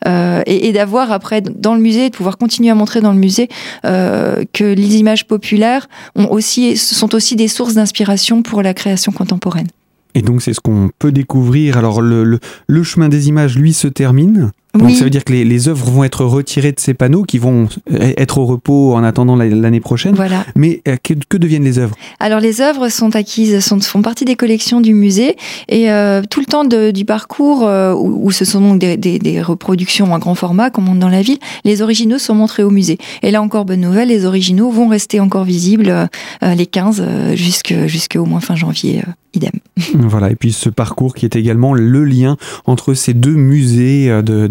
euh, 0.06 0.42
et, 0.46 0.68
et 0.68 0.72
d'avoir 0.72 1.10
après 1.10 1.40
dans 1.40 1.74
le 1.74 1.80
musée, 1.80 2.10
de 2.10 2.16
pouvoir 2.16 2.38
continuer 2.38 2.70
à 2.70 2.76
montrer 2.76 3.00
dans 3.00 3.12
le 3.12 3.18
musée 3.18 3.48
euh, 3.84 4.44
que 4.52 4.64
les 4.64 4.98
images 4.98 5.26
populaires 5.26 5.88
ont 6.14 6.28
aussi, 6.30 6.76
sont 6.76 7.12
aussi 7.14 7.34
des 7.34 7.48
sources 7.48 7.74
d'inspiration 7.74 8.42
pour 8.42 8.62
la 8.62 8.72
création 8.72 9.10
contemporaine. 9.10 9.68
Et 10.14 10.22
donc 10.22 10.42
c'est 10.42 10.52
ce 10.52 10.60
qu'on 10.60 10.90
peut 10.98 11.12
découvrir. 11.12 11.76
Alors 11.76 12.00
le, 12.02 12.38
le, 12.66 12.82
chemin 12.82 13.08
des 13.08 13.28
images, 13.28 13.56
lui, 13.56 13.72
se 13.72 13.88
termine. 13.88 14.52
Donc 14.74 14.92
ça 14.92 15.02
veut 15.02 15.10
dire 15.10 15.24
que 15.24 15.32
les, 15.32 15.44
les, 15.44 15.68
œuvres 15.68 15.90
vont 15.90 16.04
être 16.04 16.24
retirées 16.24 16.70
de 16.70 16.78
ces 16.78 16.94
panneaux 16.94 17.24
qui 17.24 17.38
vont 17.38 17.68
euh, 17.92 18.12
être 18.16 18.38
au 18.38 18.46
repos 18.46 18.94
en 18.94 19.02
attendant 19.02 19.34
l'année 19.34 19.80
prochaine. 19.80 20.14
Voilà. 20.14 20.46
Mais 20.54 20.80
euh, 20.86 20.96
que, 21.02 21.14
que, 21.28 21.36
deviennent 21.36 21.64
les 21.64 21.78
œuvres? 21.78 21.96
Alors 22.20 22.38
les 22.38 22.60
œuvres 22.60 22.88
sont 22.88 23.16
acquises, 23.16 23.58
sont, 23.64 23.80
font 23.80 24.02
partie 24.02 24.24
des 24.24 24.36
collections 24.36 24.80
du 24.80 24.94
musée 24.94 25.36
et 25.68 25.90
euh, 25.90 26.22
tout 26.28 26.38
le 26.38 26.46
temps 26.46 26.64
de, 26.64 26.92
du 26.92 27.04
parcours 27.04 27.64
euh, 27.64 27.92
où, 27.94 28.26
où, 28.26 28.30
ce 28.30 28.44
sont 28.44 28.60
donc 28.60 28.78
des, 28.78 28.96
des, 28.96 29.18
des, 29.18 29.42
reproductions 29.42 30.12
en 30.12 30.18
grand 30.20 30.36
format 30.36 30.70
comme 30.70 30.84
monte 30.84 31.00
dans 31.00 31.08
la 31.08 31.22
ville, 31.22 31.38
les 31.64 31.82
originaux 31.82 32.18
sont 32.18 32.34
montrés 32.34 32.62
au 32.62 32.70
musée. 32.70 32.98
Et 33.22 33.32
là 33.32 33.42
encore 33.42 33.64
bonne 33.64 33.80
nouvelle, 33.80 34.08
les 34.08 34.24
originaux 34.24 34.70
vont 34.70 34.86
rester 34.86 35.18
encore 35.18 35.44
visibles 35.44 36.08
les 36.42 36.66
15 36.66 37.34
jusqu'au 37.34 38.24
moins 38.24 38.40
fin 38.40 38.54
janvier 38.54 39.02
idem. 39.34 39.52
Voilà, 39.94 40.30
et 40.30 40.36
puis 40.36 40.52
ce 40.52 40.68
parcours 40.68 41.14
qui 41.14 41.24
est 41.24 41.36
également 41.36 41.74
le 41.74 42.04
lien 42.04 42.36
entre 42.66 42.94
ces 42.94 43.14
deux 43.14 43.34
musées 43.34 44.10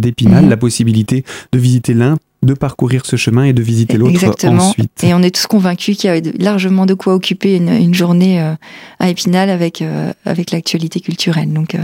d'Épinal, 0.10 0.46
mhm. 0.46 0.50
la 0.50 0.58
possibilité 0.58 1.24
de 1.51 1.60
visiter 1.60 1.94
l'un 1.94 2.18
de 2.44 2.54
parcourir 2.54 3.06
ce 3.06 3.16
chemin 3.16 3.44
et 3.44 3.54
de 3.54 3.62
visiter 3.62 3.98
l'autre 3.98 4.48
ensuite. 4.48 5.04
Et 5.04 5.13
on 5.13 5.22
est 5.22 5.36
tous 5.36 5.48
convaincus 5.48 5.98
qu'il 5.98 6.10
y 6.10 6.13
a 6.13 6.22
largement 6.39 6.86
de 6.86 6.94
quoi 6.94 7.13
occuper 7.13 7.58
une, 7.58 7.94
journée 7.94 8.42
euh, 8.42 8.54
à 9.00 9.10
Épinal 9.10 9.50
avec, 9.50 9.82
euh, 9.82 10.13
avec 10.25 10.51
l'actualité 10.51 11.01
culturelle. 11.01 11.51
Donc 11.51 11.75
euh, 11.75 11.80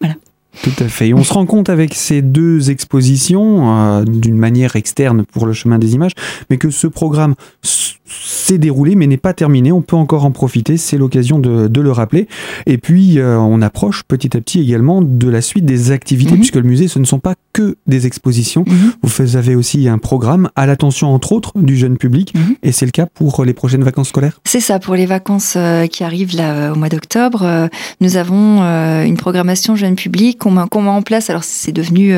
voilà. 0.00 0.14
Tout 0.62 0.72
à 0.78 0.88
fait. 0.88 1.08
Et 1.08 1.14
on 1.14 1.22
se 1.22 1.34
rend 1.34 1.44
compte 1.44 1.68
avec 1.68 1.92
ces 1.92 2.22
deux 2.22 2.70
expositions, 2.70 4.02
d'une 4.04 4.38
manière 4.38 4.74
externe 4.74 5.24
pour 5.26 5.44
le 5.44 5.52
chemin 5.52 5.78
des 5.78 5.92
images, 5.92 6.12
mais 6.48 6.56
que 6.56 6.70
ce 6.70 6.86
programme 6.86 7.34
s'est 8.06 8.58
déroulé 8.58 8.94
mais 8.94 9.06
n'est 9.06 9.16
pas 9.16 9.34
terminé. 9.34 9.72
On 9.72 9.82
peut 9.82 9.96
encore 9.96 10.24
en 10.24 10.30
profiter, 10.30 10.76
c'est 10.76 10.96
l'occasion 10.96 11.38
de, 11.38 11.68
de, 11.68 11.80
le 11.80 11.92
rappeler. 11.92 12.28
Et 12.66 12.78
puis 12.78 13.18
euh, 13.18 13.38
on 13.38 13.62
approche 13.62 14.02
petit 14.04 14.36
à 14.36 14.40
petit 14.40 14.60
également 14.60 15.02
de 15.02 15.28
la 15.28 15.40
suite 15.40 15.64
des 15.64 15.90
activités, 15.90 16.32
mhm. 16.32 16.38
puisque 16.38 16.56
le 16.56 16.62
musée 16.62 16.88
ce 16.88 16.98
ne 16.98 17.04
sont 17.04 17.18
pas 17.18 17.34
que 17.52 17.76
des 17.86 18.06
expositions. 18.06 18.64
Mhm. 18.66 18.92
Vous 19.02 19.36
avez 19.36 19.54
aussi 19.54 19.88
un 19.88 19.98
programme 19.98 20.50
à 20.56 20.66
l'attention 20.66 21.12
entre 21.12 21.32
autres 21.32 21.52
du 21.56 21.76
jeune 21.76 21.96
public, 21.96 22.34
mhm. 22.34 22.56
et 22.62 22.72
c'est 22.72 22.86
le 22.86 22.92
cas 22.92 23.06
pour 23.06 23.44
les 23.44 23.54
prochaines 23.54 23.84
vacances 23.84 24.08
scolaires. 24.08 24.40
C'est 24.44 24.60
ça 24.60 24.78
pour 24.78 24.94
les 24.94 25.06
vacances 25.06 25.54
euh, 25.56 25.86
qui 25.86 26.04
arrivent 26.04 26.36
là 26.36 26.54
euh, 26.54 26.72
au 26.72 26.76
mois 26.76 26.88
d'octobre. 26.88 27.68
nous 28.00 28.16
avons 28.16 28.62
une 29.02 29.16
programmation 29.16 29.76
jeune 29.76 29.96
public 29.96 30.38
qu'on 30.38 30.50
met, 30.50 30.60
en 30.90 31.02
place. 31.02 31.30
Alors 31.30 31.44
c'est 31.44 31.72
devenu 31.72 32.14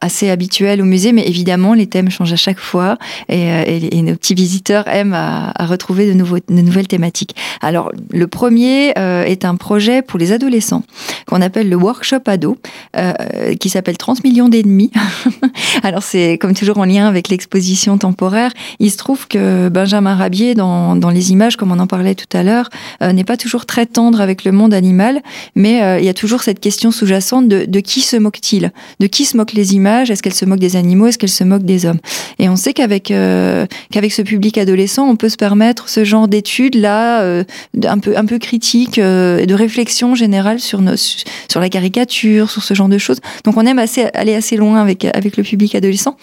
assez 0.00 0.30
habituel 0.30 0.80
au 0.80 0.84
musée, 0.84 1.12
mais 1.12 1.26
évidemment 1.26 1.74
les 1.74 1.86
thèmes 1.86 2.10
changent 2.10 2.32
à 2.32 2.36
chaque 2.36 2.58
fois 2.58 2.98
et, 3.28 3.42
et, 3.42 3.98
et 3.98 4.02
nos 4.02 4.14
petits 4.14 4.34
visiteurs 4.34 4.88
aiment 4.88 5.03
à, 5.12 5.52
retrouver 5.66 6.12
de, 6.12 6.60
nouvelles 6.62 6.88
thématiques. 6.88 7.36
Alors, 7.60 7.92
le 8.10 8.26
premier 8.26 8.92
euh, 8.98 9.24
est 9.24 9.44
un 9.44 9.56
projet 9.56 10.02
pour 10.02 10.18
les 10.18 10.32
adolescents 10.32 10.82
qu'on 11.26 11.40
appelle 11.40 11.68
le 11.68 11.76
workshop 11.76 12.20
ado, 12.26 12.56
euh, 12.96 13.12
qui 13.58 13.68
s'appelle 13.68 13.96
30 13.96 14.24
millions 14.24 14.48
d'ennemis. 14.48 14.90
Alors, 15.82 16.02
c'est 16.02 16.38
comme 16.38 16.54
toujours 16.54 16.78
en 16.78 16.84
lien 16.84 17.06
avec 17.06 17.28
l'exposition 17.28 17.98
temporaire. 17.98 18.52
Il 18.78 18.90
se 18.90 18.96
trouve 18.96 19.26
que 19.26 19.68
Benjamin 19.68 20.14
Rabier, 20.14 20.54
dans, 20.54 20.94
les 21.12 21.32
images, 21.32 21.56
comme 21.56 21.72
on 21.72 21.78
en 21.78 21.86
parlait 21.86 22.14
tout 22.14 22.36
à 22.36 22.42
l'heure, 22.42 22.70
euh, 23.02 23.12
n'est 23.12 23.24
pas 23.24 23.36
toujours 23.36 23.66
très 23.66 23.86
tendre 23.86 24.20
avec 24.20 24.44
le 24.44 24.52
monde 24.52 24.74
animal, 24.74 25.22
mais 25.54 25.98
il 26.00 26.04
y 26.04 26.08
a 26.08 26.14
toujours 26.14 26.42
cette 26.42 26.60
question 26.60 26.90
sous-jacente 26.90 27.48
de, 27.48 27.80
qui 27.80 28.00
se 28.00 28.16
moque-t-il? 28.16 28.72
De 29.00 29.06
qui 29.06 29.24
se 29.24 29.36
moquent 29.36 29.52
les 29.52 29.74
images? 29.74 30.10
Est-ce 30.10 30.22
qu'elles 30.22 30.34
se 30.34 30.44
moquent 30.44 30.60
des 30.60 30.76
animaux? 30.76 31.06
Est-ce 31.06 31.18
qu'elles 31.18 31.28
se 31.28 31.44
moquent 31.44 31.64
des 31.64 31.86
hommes? 31.86 31.98
Et 32.38 32.48
on 32.48 32.56
sait 32.56 32.72
qu'avec 32.72 33.08
ce 33.08 34.22
public 34.22 34.58
adolescent, 34.58 34.93
on 35.02 35.16
peut 35.16 35.28
se 35.28 35.36
permettre 35.36 35.88
ce 35.88 36.04
genre 36.04 36.28
d'études 36.28 36.76
là, 36.76 37.22
euh, 37.22 37.44
un 37.84 37.98
peu 37.98 38.16
un 38.16 38.24
peu 38.24 38.38
critique 38.38 38.98
euh, 38.98 39.38
et 39.38 39.46
de 39.46 39.54
réflexion 39.54 40.14
générale 40.14 40.60
sur 40.60 40.80
la 40.80 41.68
caricature, 41.68 42.50
sur 42.50 42.62
ce 42.62 42.74
genre 42.74 42.88
de 42.88 42.98
choses. 42.98 43.20
Donc 43.44 43.56
on 43.56 43.66
aime 43.66 43.80
aller 44.14 44.34
assez 44.34 44.56
loin 44.56 44.80
avec 44.80 45.36
le 45.36 45.42
public 45.42 45.74
adolescent 45.74 46.16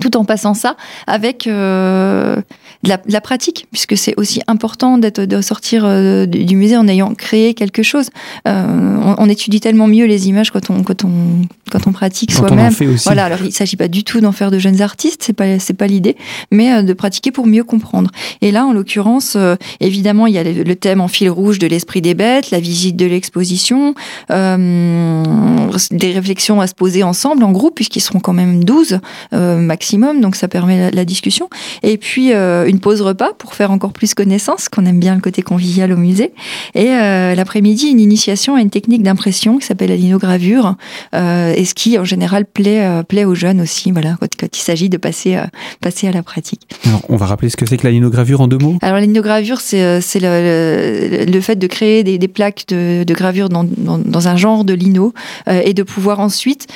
tout 0.00 0.16
en 0.16 0.24
passant 0.24 0.54
ça 0.54 0.76
avec 1.06 1.46
euh, 1.46 2.36
de, 2.82 2.90
la, 3.06 3.20
pratique, 3.20 3.66
puisque 3.72 3.96
c'est 3.96 4.14
aussi 4.16 4.40
important 4.46 4.98
d'être 4.98 5.20
de 5.20 5.40
sortir 5.40 5.84
euh, 5.84 6.26
du 6.26 6.56
musée 6.56 6.76
en 6.76 6.86
ayant 6.86 7.14
créé 7.14 7.54
quelque 7.54 7.82
chose. 7.82 8.10
Euh, 8.46 9.14
on, 9.18 9.28
étudie 9.28 9.60
tellement 9.60 9.88
mieux 9.88 10.06
les 10.06 10.28
images 10.28 10.50
quand 10.50 10.70
on 10.70 10.82
quand 10.82 11.04
on 11.04 11.42
quand 11.70 11.86
on 11.86 11.92
pratique 11.92 12.32
soi-même. 12.32 12.72
Voilà, 13.04 13.24
alors 13.26 13.40
il 13.42 13.52
s'agit 13.52 13.76
pas 13.76 13.88
du 13.88 14.04
tout 14.04 14.20
d'en 14.20 14.32
faire 14.32 14.50
de 14.50 14.58
jeunes 14.58 14.80
artistes, 14.80 15.22
c'est 15.24 15.32
pas 15.32 15.58
c'est 15.58 15.74
pas 15.74 15.86
l'idée, 15.86 16.16
mais 16.50 16.82
de 16.82 16.92
pratiquer 16.92 17.30
pour 17.30 17.46
mieux 17.46 17.64
comprendre. 17.64 18.10
Et 18.40 18.52
là, 18.52 18.64
en 18.64 18.72
l'occurrence, 18.72 19.36
évidemment, 19.80 20.26
il 20.26 20.34
y 20.34 20.38
a 20.38 20.44
le, 20.44 20.76
thème 20.76 21.00
en 21.00 21.08
fil 21.08 21.28
rouge 21.28 21.58
de 21.58 21.66
l'esprit 21.66 22.00
des 22.00 22.14
bêtes, 22.14 22.50
la 22.50 22.60
visite 22.60 22.96
de 22.96 23.06
l'exposition, 23.06 23.94
des 24.30 26.12
réflexions 26.12 26.60
à 26.60 26.66
se 26.66 26.74
poser 26.74 27.02
ensemble 27.02 27.42
en 27.42 27.52
groupe, 27.52 27.74
puisqu'ils 27.74 28.00
seront 28.00 28.20
quand 28.20 28.32
même 28.32 28.64
12 28.64 29.00
maximum 29.32 29.87
donc 29.96 30.36
ça 30.36 30.48
permet 30.48 30.90
la, 30.90 31.04
discussion. 31.04 31.48
Et 31.82 31.96
puis 31.96 32.32
euh, 32.32 32.66
une 32.66 32.80
pause 32.80 33.00
repas 33.00 33.32
pour 33.38 33.54
faire 33.54 33.70
encore 33.70 33.92
plus 33.92 34.14
connaissance, 34.14 34.68
qu'on 34.68 34.84
aime 34.84 35.00
bien 35.00 35.14
le 35.14 35.20
côté 35.20 35.42
convivial 35.42 35.92
au 35.92 35.96
musée. 35.96 36.32
Et 36.74 36.90
euh, 36.90 37.34
l'après-midi, 37.34 37.88
une 37.88 38.00
initiation 38.00 38.56
à 38.56 38.60
une 38.60 38.70
technique 38.70 39.02
d'impression 39.02 39.58
qui 39.58 39.66
s'appelle 39.66 39.88
la 39.88 39.96
linogravure, 39.96 40.74
euh, 41.14 41.54
et 41.56 41.64
ce 41.64 41.74
qui 41.74 41.98
en 41.98 42.04
général 42.04 42.44
plaît, 42.44 43.02
plaît 43.08 43.24
aux 43.24 43.34
jeunes 43.34 43.60
aussi, 43.60 43.90
voilà, 43.90 44.16
quand, 44.20 44.56
il 44.56 44.60
s'agit 44.60 44.88
de 44.88 44.96
passer, 44.96 45.38
passer 45.80 46.08
à 46.08 46.12
la 46.12 46.22
pratique. 46.22 46.68
Alors, 46.86 47.00
on 47.08 47.16
va 47.16 47.26
rappeler 47.26 47.48
ce 47.48 47.56
que 47.56 47.66
c'est 47.66 47.76
que 47.76 47.84
la 47.84 47.92
linogravure 47.92 48.40
en 48.40 48.48
deux 48.48 48.58
mots? 48.58 48.76
Alors 48.82 48.96
la 48.96 49.02
linogravure, 49.02 49.60
c'est 49.60 50.02
le, 50.20 51.24
le, 51.24 51.40
fait 51.40 51.56
de 51.56 51.66
créer 51.66 52.04
des, 52.04 52.18
des 52.18 52.28
plaques 52.28 52.64
de, 52.68 53.04
de 53.04 53.14
gravure 53.14 53.48
dans, 53.48 53.64
dans, 53.64 53.98
dans, 53.98 54.28
un 54.28 54.36
genre 54.36 54.64
de 54.64 54.74
lino 54.74 55.14
et 55.46 55.72
de 55.72 55.82
pouvoir 55.82 56.20
ensuite 56.20 56.66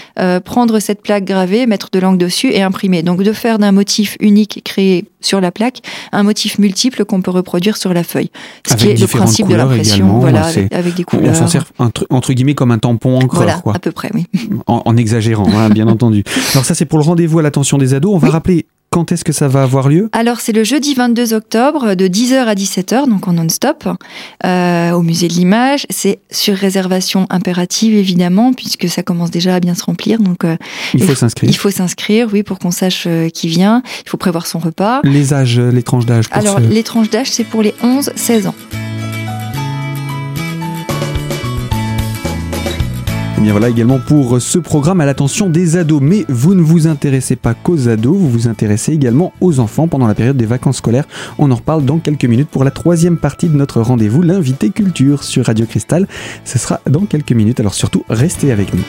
prendre 0.44 0.78
cette 0.78 1.02
plaque 1.02 1.24
gravée, 1.24 1.66
mettre 1.66 1.88
de 1.92 1.98
l'encre 1.98 2.18
dessus 2.18 2.50
et 2.52 2.62
imprimer 2.62 3.01
donc 3.02 3.22
de 3.22 3.32
faire 3.32 3.58
d'un 3.58 3.72
motif 3.72 4.16
unique 4.20 4.62
créé 4.64 5.04
sur 5.20 5.40
la 5.40 5.50
plaque 5.50 5.80
un 6.12 6.22
motif 6.22 6.58
multiple 6.58 7.04
qu'on 7.04 7.22
peut 7.22 7.30
reproduire 7.30 7.76
sur 7.76 7.92
la 7.94 8.04
feuille. 8.04 8.30
Ce 8.66 8.74
qui 8.74 8.88
est 8.88 9.00
le 9.00 9.06
principe 9.06 9.48
de 9.48 9.54
l'impression, 9.54 10.18
voilà, 10.18 10.46
avec, 10.70 10.94
des 10.94 11.04
couleurs. 11.04 11.30
On 11.30 11.34
s'en 11.34 11.46
sert 11.46 11.64
entre 11.78 12.32
guillemets 12.32 12.54
comme 12.54 12.70
un 12.70 12.78
tampon 12.78 13.18
encre. 13.18 13.36
Voilà, 13.36 13.60
quoi. 13.60 13.74
à 13.74 13.78
peu 13.78 13.92
près, 13.92 14.10
oui. 14.14 14.26
En, 14.66 14.96
exagérant, 14.96 15.48
hein, 15.54 15.70
bien 15.70 15.88
entendu. 15.88 16.24
Alors 16.52 16.64
ça 16.64 16.74
c'est 16.74 16.84
pour 16.84 16.98
le 16.98 17.04
rendez-vous 17.04 17.38
à 17.38 17.42
l'attention 17.42 17.78
des 17.78 17.94
ados. 17.94 18.12
On 18.14 18.18
va 18.18 18.30
rappeler 18.30 18.66
quand 18.92 19.10
est-ce 19.10 19.24
que 19.24 19.32
ça 19.32 19.48
va 19.48 19.62
avoir 19.62 19.88
lieu? 19.88 20.10
Alors, 20.12 20.40
c'est 20.40 20.52
le 20.52 20.64
jeudi 20.64 20.94
22 20.94 21.32
octobre 21.32 21.94
de 21.94 22.06
10h 22.06 22.44
à 22.44 22.54
17h, 22.54 23.08
donc 23.08 23.26
en 23.26 23.32
non-stop, 23.32 23.88
euh, 24.44 24.90
au 24.92 25.00
musée 25.00 25.28
de 25.28 25.32
l'image. 25.32 25.86
C'est 25.88 26.18
sur 26.30 26.54
réservation 26.54 27.26
impérative, 27.30 27.94
évidemment, 27.94 28.52
puisque 28.52 28.90
ça 28.90 29.02
commence 29.02 29.30
déjà 29.30 29.54
à 29.54 29.60
bien 29.60 29.74
se 29.74 29.82
remplir. 29.82 30.18
Donc, 30.20 30.44
euh, 30.44 30.56
il 30.92 31.02
faut 31.02 31.14
s'inscrire. 31.14 31.48
Il 31.48 31.56
faut 31.56 31.70
s'inscrire, 31.70 32.28
oui, 32.32 32.42
pour 32.42 32.58
qu'on 32.58 32.70
sache 32.70 33.04
euh, 33.06 33.30
qui 33.30 33.48
vient. 33.48 33.82
Il 34.04 34.10
faut 34.10 34.18
prévoir 34.18 34.46
son 34.46 34.58
repas. 34.58 35.00
Les 35.04 35.32
âges, 35.32 35.58
les 35.58 35.82
tranches 35.82 36.04
d'âge 36.04 36.26
Alors, 36.30 36.60
les 36.60 36.82
tranches 36.82 37.08
d'âge, 37.08 37.30
c'est 37.30 37.44
pour 37.44 37.62
les 37.62 37.74
11-16 37.82 38.46
ans. 38.46 38.54
Bien 43.42 43.52
voilà 43.52 43.68
également 43.68 43.98
pour 43.98 44.40
ce 44.40 44.58
programme 44.58 45.00
à 45.00 45.06
l'attention 45.06 45.50
des 45.50 45.76
ados. 45.76 46.00
Mais 46.00 46.24
vous 46.28 46.54
ne 46.54 46.62
vous 46.62 46.86
intéressez 46.86 47.36
pas 47.36 47.54
qu'aux 47.54 47.88
ados, 47.88 48.16
vous 48.16 48.30
vous 48.30 48.48
intéressez 48.48 48.92
également 48.92 49.32
aux 49.40 49.58
enfants 49.58 49.88
pendant 49.88 50.06
la 50.06 50.14
période 50.14 50.36
des 50.36 50.46
vacances 50.46 50.76
scolaires. 50.76 51.06
On 51.38 51.50
en 51.50 51.56
reparle 51.56 51.84
dans 51.84 51.98
quelques 51.98 52.24
minutes 52.24 52.48
pour 52.48 52.64
la 52.64 52.70
troisième 52.70 53.16
partie 53.16 53.48
de 53.48 53.56
notre 53.56 53.80
rendez-vous, 53.80 54.22
l'invité 54.22 54.70
culture 54.70 55.24
sur 55.24 55.46
Radio 55.46 55.66
Cristal. 55.66 56.06
Ce 56.44 56.58
sera 56.58 56.80
dans 56.88 57.04
quelques 57.04 57.32
minutes, 57.32 57.58
alors 57.58 57.74
surtout 57.74 58.04
restez 58.08 58.52
avec 58.52 58.72
nous. 58.74 58.84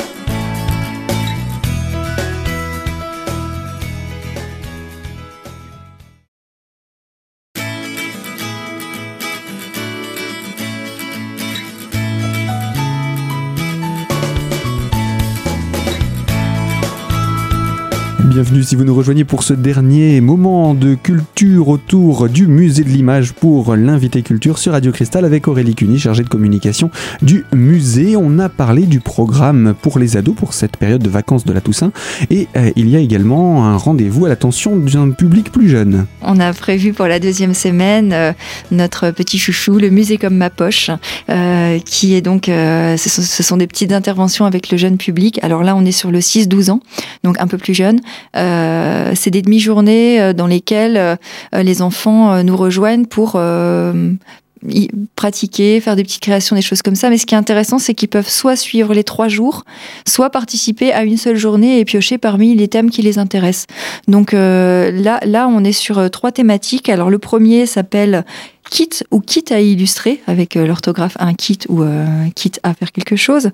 Si 18.62 18.76
vous 18.76 18.84
nous 18.84 18.94
rejoignez 18.94 19.24
pour 19.24 19.42
ce 19.42 19.54
dernier 19.54 20.22
moment 20.22 20.74
de 20.74 20.96
culture 20.96 21.70
autour 21.70 22.30
du 22.30 22.46
musée 22.46 22.84
de 22.84 22.90
l'image 22.90 23.34
pour 23.34 23.76
l'invité 23.76 24.22
culture 24.22 24.60
sur 24.60 24.74
Radio 24.74 24.92
Cristal 24.92 25.26
avec 25.26 25.48
Aurélie 25.48 25.76
Cuny, 25.76 25.98
chargée 25.98 26.24
de 26.24 26.30
communication 26.30 26.92
du 27.22 27.46
musée. 27.54 28.16
On 28.16 28.38
a 28.40 28.50
parlé 28.50 28.84
du 28.84 29.00
programme 29.00 29.74
pour 29.82 29.98
les 29.98 30.18
ados 30.18 30.36
pour 30.36 30.54
cette 30.54 30.78
période 30.78 31.02
de 31.02 31.10
vacances 31.10 31.46
de 31.46 31.54
la 31.54 31.62
Toussaint 31.62 31.92
et 32.30 32.48
euh, 32.56 32.70
il 32.76 32.90
y 32.90 32.96
a 32.96 33.00
également 33.00 33.66
un 33.66 33.78
rendez-vous 33.78 34.26
à 34.26 34.30
l'attention 34.30 34.76
d'un 34.76 35.12
public 35.12 35.52
plus 35.52 35.70
jeune. 35.70 36.06
On 36.22 36.40
a 36.40 36.54
prévu 36.54 36.94
pour 36.94 37.08
la 37.08 37.20
deuxième 37.20 37.54
semaine 37.54 38.14
euh, 38.14 38.34
notre 38.72 39.12
petit 39.12 39.40
chouchou, 39.40 39.80
le 39.80 39.90
musée 39.90 40.18
comme 40.18 40.36
ma 40.36 40.50
poche, 40.50 40.92
euh, 41.30 41.80
qui 41.80 42.14
est 42.14 42.22
donc, 42.22 42.46
ce, 42.46 43.44
sont, 43.44 43.58
des 43.58 43.68
petites 43.68 43.94
interventions 43.94 44.46
avec 44.46 44.70
le 44.70 44.78
jeune 44.78 44.98
public. 44.98 45.40
Alors 45.42 45.64
là, 45.64 45.76
on 45.76 45.86
est 45.86 45.92
sur 45.92 46.12
le 46.12 46.20
6-12 46.20 46.72
ans, 46.72 46.80
donc 47.24 47.40
un 47.40 47.48
peu 47.48 47.58
plus 47.58 47.74
jeune. 47.74 48.00
Euh, 48.44 49.14
c'est 49.16 49.32
des 49.32 49.42
demi-journées 49.42 50.22
euh, 50.22 50.34
dans 50.34 50.48
lesquelles 50.48 50.98
euh, 50.98 51.16
les 51.54 51.82
enfants 51.82 52.44
nous 52.44 52.58
rejoignent 52.58 53.06
pour 53.06 53.40
pratiquer, 55.16 55.82
faire 55.82 55.96
des 55.98 56.04
petites 56.04 56.22
créations, 56.22 56.56
des 56.56 56.62
choses 56.62 56.82
comme 56.82 56.96
ça. 56.96 57.10
Mais 57.10 57.18
ce 57.18 57.26
qui 57.26 57.36
est 57.36 57.38
intéressant, 57.38 57.80
c'est 57.80 57.94
qu'ils 57.94 58.08
peuvent 58.08 58.30
soit 58.30 58.56
suivre 58.56 58.94
les 58.94 59.04
trois 59.04 59.28
jours, 59.28 59.66
soit 60.08 60.30
participer 60.30 60.94
à 60.94 61.04
une 61.04 61.18
seule 61.18 61.36
journée 61.36 61.80
et 61.80 61.86
piocher 61.86 62.18
parmi 62.18 62.56
les 62.56 62.68
thèmes 62.68 62.90
qui 62.90 63.02
les 63.02 63.20
intéressent. 63.20 63.68
Donc 64.08 64.32
là, 64.32 65.20
là, 65.26 65.48
on 65.50 65.64
est 65.64 65.74
sur 65.74 66.10
trois 66.10 66.32
thématiques. 66.32 66.88
Alors 66.90 67.10
le 67.10 67.20
premier 67.20 67.66
s'appelle 67.66 68.24
kit 68.70 68.90
ou 69.12 69.20
kit 69.20 69.46
à 69.52 69.60
illustrer 69.60 70.22
avec 70.28 70.56
l'orthographe 70.56 71.18
un 71.20 71.34
kit 71.34 71.60
ou 71.68 71.84
kit 72.34 72.54
à 72.64 72.74
faire 72.74 72.92
quelque 72.92 73.18
chose. 73.18 73.52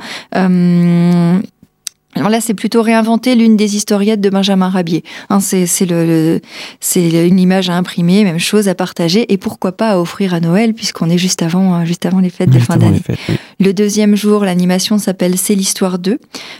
Alors 2.15 2.29
là, 2.29 2.41
c'est 2.41 2.55
plutôt 2.55 2.81
réinventer 2.81 3.35
l'une 3.35 3.55
des 3.55 3.75
historiettes 3.75 4.19
de 4.19 4.31
Benjamin 4.31 4.67
Rabier. 4.67 5.03
Hein, 5.29 5.39
c'est 5.39 5.85
le, 5.85 6.41
une 6.95 7.39
image 7.39 7.69
à 7.69 7.75
imprimer, 7.75 8.23
même 8.23 8.39
chose 8.39 8.67
à 8.67 8.73
partager, 8.73 9.31
et 9.31 9.37
pourquoi 9.37 9.73
pas 9.73 9.91
à 9.91 9.99
offrir 9.99 10.33
à 10.33 10.39
Noël, 10.39 10.73
puisqu'on 10.73 11.07
est 11.09 11.19
juste 11.19 11.43
avant, 11.43 11.75
euh, 11.75 11.85
juste 11.85 12.07
avant 12.07 12.19
les 12.19 12.31
fêtes 12.31 12.49
de 12.49 12.57
fin 12.57 12.77
d'année. 12.77 13.01
Le 13.59 13.73
deuxième 13.73 14.15
jour, 14.15 14.43
l'animation 14.43 14.97
s'appelle 14.97 15.37
C'est 15.37 15.53
l'histoire 15.53 15.99
2. 15.99 16.17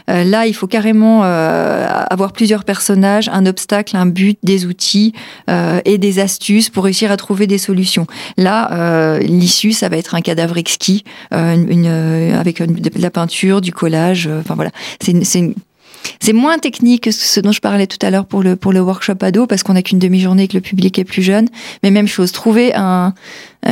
Euh, 0.08 0.24
là, 0.24 0.46
il 0.46 0.54
faut 0.54 0.68
carrément 0.68 1.22
euh, 1.24 1.88
avoir 2.08 2.32
plusieurs 2.32 2.62
personnages, 2.62 3.28
un 3.32 3.44
obstacle, 3.44 3.96
un 3.96 4.06
but, 4.06 4.38
des 4.44 4.66
outils 4.66 5.12
et 5.84 5.98
des 5.98 6.18
astuces 6.20 6.70
pour 6.70 6.84
réussir 6.84 7.10
à 7.10 7.16
trouver 7.16 7.46
des 7.46 7.58
solutions. 7.58 8.06
Là, 8.36 9.18
l'issue, 9.18 9.72
ça 9.72 9.88
va 9.88 9.96
être 9.96 10.14
un 10.14 10.20
cadavre 10.20 10.58
exquis, 10.58 11.02
une, 11.32 11.86
avec 12.38 12.62
de 12.62 13.02
la 13.02 13.10
peinture, 13.10 13.60
du 13.60 13.72
collage. 13.72 14.28
Enfin 14.40 14.54
voilà, 14.54 14.70
c'est 15.00 15.39
c'est 16.18 16.32
moins 16.32 16.58
technique 16.58 17.04
que 17.04 17.10
ce 17.10 17.40
dont 17.40 17.52
je 17.52 17.60
parlais 17.60 17.86
tout 17.86 17.98
à 18.04 18.10
l'heure 18.10 18.26
pour 18.26 18.42
le, 18.42 18.56
pour 18.56 18.72
le 18.72 18.80
workshop 18.80 19.16
ado, 19.20 19.46
parce 19.46 19.62
qu'on 19.62 19.74
n'a 19.74 19.82
qu'une 19.82 19.98
demi-journée 19.98 20.44
et 20.44 20.48
que 20.48 20.54
le 20.56 20.60
public 20.60 20.98
est 20.98 21.04
plus 21.04 21.22
jeune. 21.22 21.48
Mais 21.82 21.90
même 21.90 22.06
chose, 22.06 22.32
trouver 22.32 22.72
un, 22.74 23.14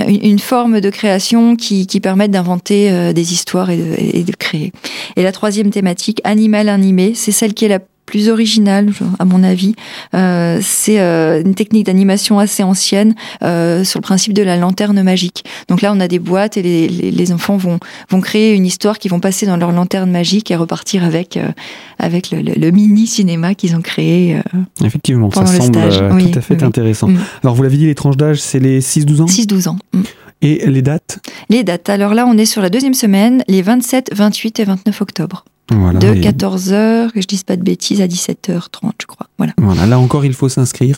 une 0.06 0.38
forme 0.38 0.80
de 0.80 0.90
création 0.90 1.56
qui, 1.56 1.86
qui 1.86 2.00
permette 2.00 2.30
d'inventer 2.30 2.90
euh, 2.90 3.12
des 3.12 3.32
histoires 3.32 3.70
et 3.70 3.76
de, 3.76 3.94
et 3.98 4.22
de 4.24 4.32
créer. 4.32 4.72
Et 5.16 5.22
la 5.22 5.32
troisième 5.32 5.70
thématique, 5.70 6.20
animal 6.24 6.68
animé, 6.68 7.12
c'est 7.14 7.32
celle 7.32 7.54
qui 7.54 7.64
est 7.64 7.68
la 7.68 7.80
plus 8.08 8.30
original, 8.30 8.90
à 9.18 9.26
mon 9.26 9.44
avis. 9.44 9.74
Euh, 10.14 10.60
c'est 10.62 10.98
euh, 10.98 11.42
une 11.44 11.54
technique 11.54 11.84
d'animation 11.84 12.38
assez 12.38 12.62
ancienne 12.62 13.14
euh, 13.42 13.84
sur 13.84 13.98
le 13.98 14.02
principe 14.02 14.32
de 14.32 14.42
la 14.42 14.56
lanterne 14.56 15.02
magique. 15.02 15.44
Donc 15.68 15.82
là, 15.82 15.92
on 15.94 16.00
a 16.00 16.08
des 16.08 16.18
boîtes 16.18 16.56
et 16.56 16.62
les, 16.62 16.88
les, 16.88 17.32
enfants 17.32 17.58
vont, 17.58 17.78
vont 18.08 18.22
créer 18.22 18.54
une 18.54 18.64
histoire 18.64 18.98
qui 18.98 19.08
vont 19.08 19.20
passer 19.20 19.44
dans 19.44 19.58
leur 19.58 19.72
lanterne 19.72 20.10
magique 20.10 20.50
et 20.50 20.56
repartir 20.56 21.04
avec, 21.04 21.38
avec 21.98 22.30
le, 22.30 22.70
mini 22.70 23.06
cinéma 23.06 23.54
qu'ils 23.54 23.76
ont 23.76 23.82
créé. 23.82 24.40
Effectivement, 24.82 25.30
ça 25.30 25.44
semble 25.44 25.72
tout 25.72 26.38
à 26.38 26.40
fait 26.40 26.62
intéressant. 26.62 27.08
Mm. 27.08 27.18
Alors, 27.42 27.54
vous 27.56 27.62
l'avez 27.62 27.76
dit, 27.76 27.86
les 27.86 27.94
tranches 27.94 28.16
d'âge, 28.16 28.40
c'est 28.40 28.58
les 28.58 28.80
6-12 28.80 29.20
ans 29.20 29.26
6-12 29.26 29.68
ans. 29.68 29.78
Mm. 29.92 30.02
Et 30.40 30.64
les 30.66 30.80
dates 30.80 31.18
Les 31.50 31.62
dates. 31.62 31.90
Alors 31.90 32.14
là, 32.14 32.24
on 32.26 32.38
est 32.38 32.46
sur 32.46 32.62
la 32.62 32.70
deuxième 32.70 32.94
semaine, 32.94 33.44
les 33.48 33.60
27, 33.60 34.12
28 34.14 34.60
et 34.60 34.64
29 34.64 35.02
octobre 35.02 35.44
de 35.70 36.14
14h, 36.14 37.12
que 37.12 37.20
je 37.20 37.26
dise 37.26 37.42
pas 37.42 37.56
de 37.56 37.62
bêtises, 37.62 38.00
à 38.00 38.06
17h30, 38.06 38.92
je 39.00 39.06
crois. 39.06 39.26
Voilà. 39.38 39.52
voilà. 39.58 39.86
Là 39.86 39.98
encore, 39.98 40.24
il 40.24 40.34
faut 40.34 40.48
s'inscrire. 40.48 40.96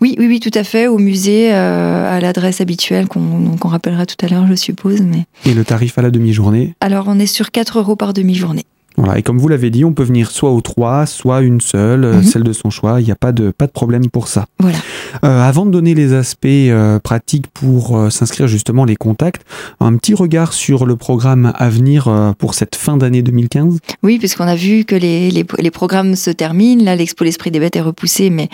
Oui, 0.00 0.14
oui, 0.18 0.26
oui, 0.26 0.40
tout 0.40 0.50
à 0.54 0.64
fait, 0.64 0.86
au 0.86 0.98
musée, 0.98 1.52
euh, 1.52 2.16
à 2.16 2.20
l'adresse 2.20 2.60
habituelle 2.60 3.06
qu'on 3.06 3.68
rappellera 3.68 4.06
tout 4.06 4.16
à 4.24 4.28
l'heure, 4.28 4.46
je 4.46 4.54
suppose. 4.54 5.02
Mais... 5.02 5.26
Et 5.44 5.54
le 5.54 5.64
tarif 5.64 5.98
à 5.98 6.02
la 6.02 6.10
demi-journée? 6.10 6.74
Alors, 6.80 7.06
on 7.08 7.18
est 7.18 7.26
sur 7.26 7.50
4 7.50 7.80
euros 7.80 7.96
par 7.96 8.14
demi-journée. 8.14 8.64
Voilà, 8.96 9.18
et 9.18 9.22
comme 9.22 9.38
vous 9.38 9.48
l'avez 9.48 9.70
dit, 9.70 9.84
on 9.84 9.92
peut 9.92 10.04
venir 10.04 10.30
soit 10.30 10.50
aux 10.52 10.60
trois, 10.60 11.06
soit 11.06 11.40
une 11.42 11.60
seule, 11.60 12.04
euh, 12.04 12.14
Mhm. 12.18 12.22
celle 12.22 12.42
de 12.44 12.52
son 12.52 12.70
choix. 12.70 13.00
Il 13.00 13.04
n'y 13.04 13.10
a 13.12 13.16
pas 13.16 13.32
de, 13.32 13.50
pas 13.50 13.66
de 13.66 13.72
problème 13.72 14.08
pour 14.10 14.28
ça. 14.28 14.46
Voilà. 14.60 14.78
Euh, 15.24 15.42
avant 15.42 15.66
de 15.66 15.70
donner 15.70 15.94
les 15.94 16.12
aspects 16.12 16.46
euh, 16.46 16.98
pratiques 17.00 17.48
pour 17.48 17.96
euh, 17.96 18.10
s'inscrire 18.10 18.46
justement 18.46 18.84
les 18.84 18.96
contacts, 18.96 19.42
un 19.80 19.96
petit 19.96 20.14
regard 20.14 20.52
sur 20.52 20.86
le 20.86 20.96
programme 20.96 21.52
à 21.56 21.68
venir 21.70 22.34
pour 22.38 22.54
cette 22.54 22.76
fin 22.76 22.96
d'année 22.96 23.22
2015. 23.22 23.78
Oui, 24.02 24.18
puisqu'on 24.18 24.44
a 24.46 24.54
vu 24.56 24.84
que 24.84 24.94
les, 24.94 25.30
les, 25.30 25.44
les 25.58 25.70
programmes 25.70 26.14
se 26.14 26.30
terminent. 26.30 26.84
Là, 26.84 26.94
l'expo 26.96 27.24
L'Esprit 27.24 27.50
des 27.50 27.58
Bêtes 27.60 27.76
est 27.76 27.80
repoussé, 27.80 28.30
mais 28.30 28.48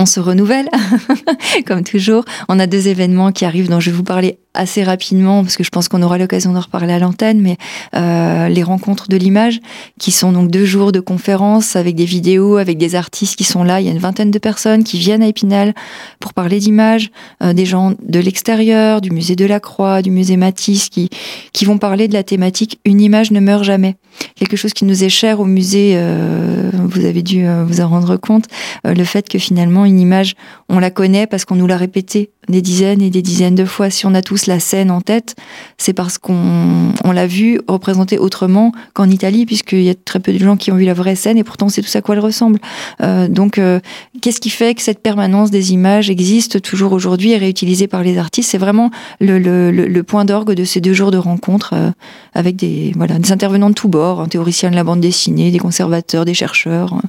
on 0.00 0.06
se 0.06 0.20
renouvelle, 0.20 0.68
comme 1.66 1.82
toujours. 1.82 2.24
On 2.48 2.58
a 2.60 2.66
deux 2.66 2.86
événements 2.88 3.32
qui 3.32 3.44
arrivent 3.44 3.68
dont 3.68 3.80
je 3.80 3.90
vais 3.90 3.96
vous 3.96 4.04
parler 4.04 4.38
assez 4.54 4.82
rapidement, 4.82 5.42
parce 5.42 5.56
que 5.56 5.64
je 5.64 5.70
pense 5.70 5.88
qu'on 5.88 6.02
aura 6.02 6.18
l'occasion 6.18 6.52
d'en 6.52 6.60
reparler 6.60 6.92
à 6.92 6.98
l'antenne, 6.98 7.40
mais 7.40 7.56
euh, 7.94 8.48
les 8.48 8.62
rencontres 8.62 9.08
de 9.08 9.16
l'image, 9.16 9.60
qui 9.98 10.10
sont 10.10 10.32
donc 10.32 10.50
deux 10.50 10.64
jours 10.64 10.90
de 10.92 11.00
conférences 11.00 11.76
avec 11.76 11.94
des 11.94 12.04
vidéos, 12.04 12.56
avec 12.56 12.78
des 12.78 12.94
artistes 12.94 13.36
qui 13.36 13.44
sont 13.44 13.62
là. 13.62 13.80
Il 13.80 13.86
y 13.86 13.88
a 13.88 13.92
une 13.92 13.98
vingtaine 13.98 14.30
de 14.30 14.38
personnes 14.38 14.84
qui 14.84 14.98
viennent 14.98 15.22
à 15.22 15.28
Épinal 15.28 15.74
pour 16.18 16.34
parler 16.34 16.58
d'image, 16.58 17.10
euh, 17.42 17.52
des 17.52 17.66
gens 17.66 17.94
de 18.02 18.18
l'extérieur, 18.18 19.00
du 19.00 19.10
musée 19.10 19.36
de 19.36 19.44
la 19.44 19.60
Croix, 19.60 20.02
du 20.02 20.10
musée 20.10 20.36
Matisse, 20.36 20.88
qui, 20.88 21.10
qui 21.52 21.64
vont 21.64 21.78
parler 21.78 22.08
de 22.08 22.14
la 22.14 22.22
thématique 22.22 22.80
Une 22.84 23.00
image 23.00 23.30
ne 23.30 23.40
meurt 23.40 23.64
jamais. 23.64 23.96
Quelque 24.34 24.56
chose 24.56 24.72
qui 24.72 24.84
nous 24.84 25.04
est 25.04 25.08
cher 25.08 25.40
au 25.40 25.44
musée, 25.44 25.92
euh, 25.96 26.70
vous 26.74 27.04
avez 27.04 27.22
dû 27.22 27.46
euh, 27.46 27.64
vous 27.64 27.80
en 27.80 27.88
rendre 27.88 28.16
compte, 28.16 28.44
euh, 28.86 28.94
le 28.94 29.04
fait 29.04 29.28
que 29.28 29.38
finalement 29.38 29.84
une 29.84 30.00
image, 30.00 30.34
on 30.68 30.78
la 30.78 30.90
connaît 30.90 31.26
parce 31.26 31.44
qu'on 31.44 31.56
nous 31.56 31.66
l'a 31.66 31.76
répétée 31.76 32.30
des 32.48 32.62
dizaines 32.62 33.02
et 33.02 33.10
des 33.10 33.22
dizaines 33.22 33.54
de 33.54 33.64
fois. 33.64 33.90
Si 33.90 34.06
on 34.06 34.14
a 34.14 34.22
tous 34.22 34.37
la 34.46 34.60
scène 34.60 34.90
en 34.90 35.00
tête, 35.00 35.34
c'est 35.76 35.92
parce 35.92 36.18
qu'on 36.18 36.92
on 37.04 37.12
l'a 37.12 37.26
vue 37.26 37.60
représentée 37.68 38.18
autrement 38.18 38.72
qu'en 38.94 39.08
Italie, 39.10 39.46
puisqu'il 39.46 39.82
y 39.82 39.90
a 39.90 39.94
très 39.94 40.20
peu 40.20 40.32
de 40.32 40.38
gens 40.38 40.56
qui 40.56 40.70
ont 40.72 40.76
vu 40.76 40.84
la 40.84 40.94
vraie 40.94 41.16
scène 41.16 41.36
et 41.38 41.44
pourtant 41.44 41.66
on 41.66 41.68
sait 41.68 41.82
tous 41.82 41.96
à 41.96 42.00
quoi 42.02 42.14
elle 42.14 42.20
ressemble. 42.20 42.58
Euh, 43.02 43.28
donc, 43.28 43.58
euh, 43.58 43.80
qu'est-ce 44.20 44.40
qui 44.40 44.50
fait 44.50 44.74
que 44.74 44.82
cette 44.82 45.02
permanence 45.02 45.50
des 45.50 45.72
images 45.72 46.10
existe 46.10 46.60
toujours 46.62 46.92
aujourd'hui 46.92 47.32
et 47.32 47.36
réutilisée 47.36 47.86
par 47.88 48.02
les 48.02 48.18
artistes? 48.18 48.50
C'est 48.50 48.58
vraiment 48.58 48.90
le, 49.20 49.38
le, 49.38 49.70
le, 49.70 49.86
le 49.86 50.02
point 50.02 50.24
d'orgue 50.24 50.52
de 50.52 50.64
ces 50.64 50.80
deux 50.80 50.92
jours 50.94 51.10
de 51.10 51.18
rencontre 51.18 51.70
euh, 51.74 51.90
avec 52.34 52.56
des, 52.56 52.92
voilà, 52.96 53.18
des 53.18 53.32
intervenants 53.32 53.70
de 53.70 53.74
tous 53.74 53.88
bords, 53.88 54.20
un 54.20 54.28
théoricien 54.28 54.70
de 54.70 54.76
la 54.76 54.84
bande 54.84 55.00
dessinée, 55.00 55.50
des 55.50 55.58
conservateurs, 55.58 56.24
des 56.24 56.34
chercheurs, 56.34 57.00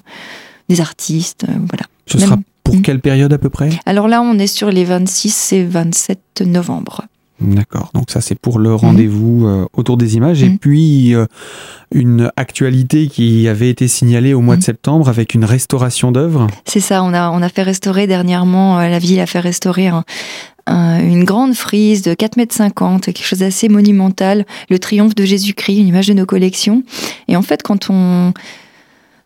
des 0.69 0.81
artistes, 0.81 1.45
voilà. 1.47 1.85
Ce 2.07 2.17
Même- 2.17 2.25
sera 2.27 2.37
pour 2.63 2.75
Mhm. 2.75 2.81
quelle 2.83 2.99
période 2.99 3.33
à 3.33 3.37
peu 3.39 3.49
près? 3.49 3.69
Alors 3.87 4.07
là, 4.07 4.21
on 4.21 4.37
est 4.37 4.45
sur 4.47 4.69
les 4.69 4.83
26 4.85 5.53
et 5.53 5.63
27 5.63 6.43
novembre. 6.45 7.03
D'accord, 7.41 7.89
donc 7.93 8.11
ça 8.11 8.19
c'est 8.21 8.35
pour 8.37 8.59
le 8.59 8.75
rendez-vous 8.75 9.47
euh, 9.47 9.65
autour 9.73 9.95
des 9.97 10.15
images. 10.17 10.43
Et 10.43 10.49
Mhm. 10.49 10.57
puis 10.59 11.15
euh, 11.15 11.25
une 11.93 12.31
actualité 12.35 13.07
qui 13.07 13.47
avait 13.47 13.69
été 13.69 13.87
signalée 13.87 14.33
au 14.33 14.41
mois 14.41 14.55
de 14.55 14.59
Mhm. 14.61 14.65
septembre 14.65 15.09
avec 15.09 15.33
une 15.33 15.45
restauration 15.45 16.11
d'œuvres. 16.11 16.47
C'est 16.65 16.81
ça, 16.81 17.01
on 17.03 17.13
a, 17.13 17.29
on 17.31 17.41
a 17.41 17.49
fait 17.49 17.63
restaurer 17.63 18.07
dernièrement, 18.07 18.79
euh, 18.79 18.89
la 18.89 18.99
ville 18.99 19.19
a 19.21 19.25
fait 19.25 19.39
restaurer 19.39 19.87
un- 19.87 20.03
un- 20.67 20.99
une 21.01 21.23
grande 21.23 21.53
frise 21.55 22.01
de 22.03 22.13
4,50 22.13 22.93
mètres, 22.93 23.05
quelque 23.05 23.23
chose 23.25 23.39
d'assez 23.39 23.69
monumental, 23.69 24.45
le 24.69 24.77
triomphe 24.77 25.15
de 25.15 25.23
Jésus-Christ, 25.25 25.79
une 25.79 25.87
image 25.87 26.07
de 26.07 26.13
nos 26.13 26.25
collections. 26.25 26.83
Et 27.27 27.35
en 27.35 27.41
fait, 27.41 27.63
quand 27.63 27.89
on, 27.89 28.33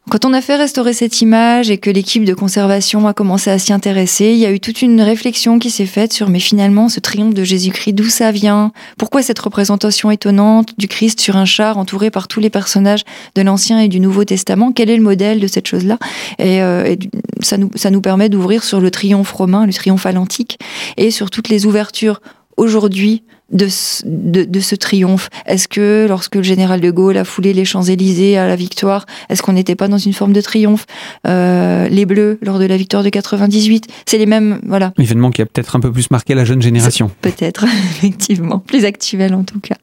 quand 0.10 0.26
on 0.26 0.34
a 0.34 0.42
fait 0.42 0.58
restaurer 0.58 0.92
cette 0.92 1.22
image 1.22 1.72
et 1.72 1.78
que 1.78 1.90
l'équipe 1.90 2.26
de 2.26 2.34
conservation 2.34 3.08
a 3.08 3.14
commencé 3.14 3.50
à 3.50 3.58
s'y 3.58 3.72
intéresser, 3.72 4.34
il 4.34 4.38
y 4.38 4.46
a 4.46 4.52
eu 4.52 4.60
toute 4.60 4.82
une 4.82 5.00
réflexion 5.02 5.60
qui 5.60 5.70
s'est 5.70 5.86
faite 5.86 6.12
sur 6.12 6.30
mais 6.30 6.40
finalement 6.40 6.90
ce 6.90 7.00
triomphe 7.00 7.34
de 7.34 7.44
Jésus-Christ, 7.44 7.94
d'où 7.94 8.10
ça 8.10 8.32
vient? 8.32 8.74
Pourquoi 8.98 9.22
cette 9.22 9.40
représentation 9.40 10.12
étonnante 10.12 10.74
du 10.78 10.90
Christ 10.90 11.22
sur 11.22 11.38
un 11.38 11.46
char 11.46 11.78
entouré 11.78 12.12
par 12.12 12.28
tous 12.28 12.42
les 12.42 12.50
personnages 12.50 13.04
de 13.36 13.42
l'Ancien 13.42 13.80
et 13.80 13.88
du 13.88 14.02
Nouveau 14.02 14.26
Testament? 14.26 14.74
Quel 14.74 14.90
est 14.90 14.98
le 14.98 15.04
modèle 15.04 15.40
de 15.40 15.48
cette 15.48 15.68
chose-là? 15.68 15.98
Et, 16.38 16.62
euh, 16.62 16.84
et 16.86 17.00
ça, 17.40 17.58
nous, 17.58 17.72
ça 17.76 17.90
nous 17.90 18.02
permet 18.02 18.28
d'ouvrir 18.28 18.66
sur 18.66 18.82
le 18.82 18.92
triomphe 18.92 19.32
romain, 19.32 19.66
le 19.66 19.74
triomphe 19.74 20.06
à 20.06 20.12
l'antique, 20.12 20.60
et 20.98 21.12
sur 21.12 21.30
toutes 21.30 21.48
les 21.48 21.66
ouvertures 21.66 22.22
aujourd'hui 22.58 23.24
de, 23.54 23.68
ce- 23.70 24.04
de, 24.06 24.44
de 24.44 24.60
ce 24.60 24.76
triomphe 24.76 25.30
Est-ce 25.46 25.68
que 25.68 26.06
lorsque 26.10 26.36
le 26.36 26.44
général 26.44 26.82
de 26.82 26.92
Gaulle 26.92 27.18
a 27.18 27.24
foulé 27.24 27.54
les 27.54 27.66
Champs-Élysées 27.66 28.38
à 28.38 28.48
la 28.48 28.56
victoire, 28.56 29.06
est-ce 29.30 29.42
qu'on 29.42 29.54
n'était 29.54 29.76
pas 29.76 29.88
dans 29.88 29.98
une 29.98 30.14
forme 30.14 30.34
de 30.34 30.42
triomphe 30.42 30.86
Euh, 31.28 31.88
Les 31.88 32.06
Bleus, 32.06 32.40
lors 32.42 32.60
de 32.60 32.66
la 32.66 32.78
victoire 32.78 33.04
de 33.04 33.10
98, 33.10 33.88
c'est 34.06 34.18
les 34.18 34.26
mêmes, 34.26 34.60
voilà, 34.66 34.94
Événement 35.00 35.30
qui 35.32 35.42
a 35.42 35.46
peut-être 35.46 35.76
un 35.76 35.80
peu 35.80 35.92
plus 35.92 36.10
marqué 36.12 36.34
la 36.36 36.46
jeune 36.46 36.62
génération. 36.62 37.10
peut-être, 37.22 37.64
effectivement, 37.92 38.60
plus 38.60 38.86
actuel 38.86 39.34
en 39.34 39.44
tout 39.44 39.60
cas. 39.60 39.76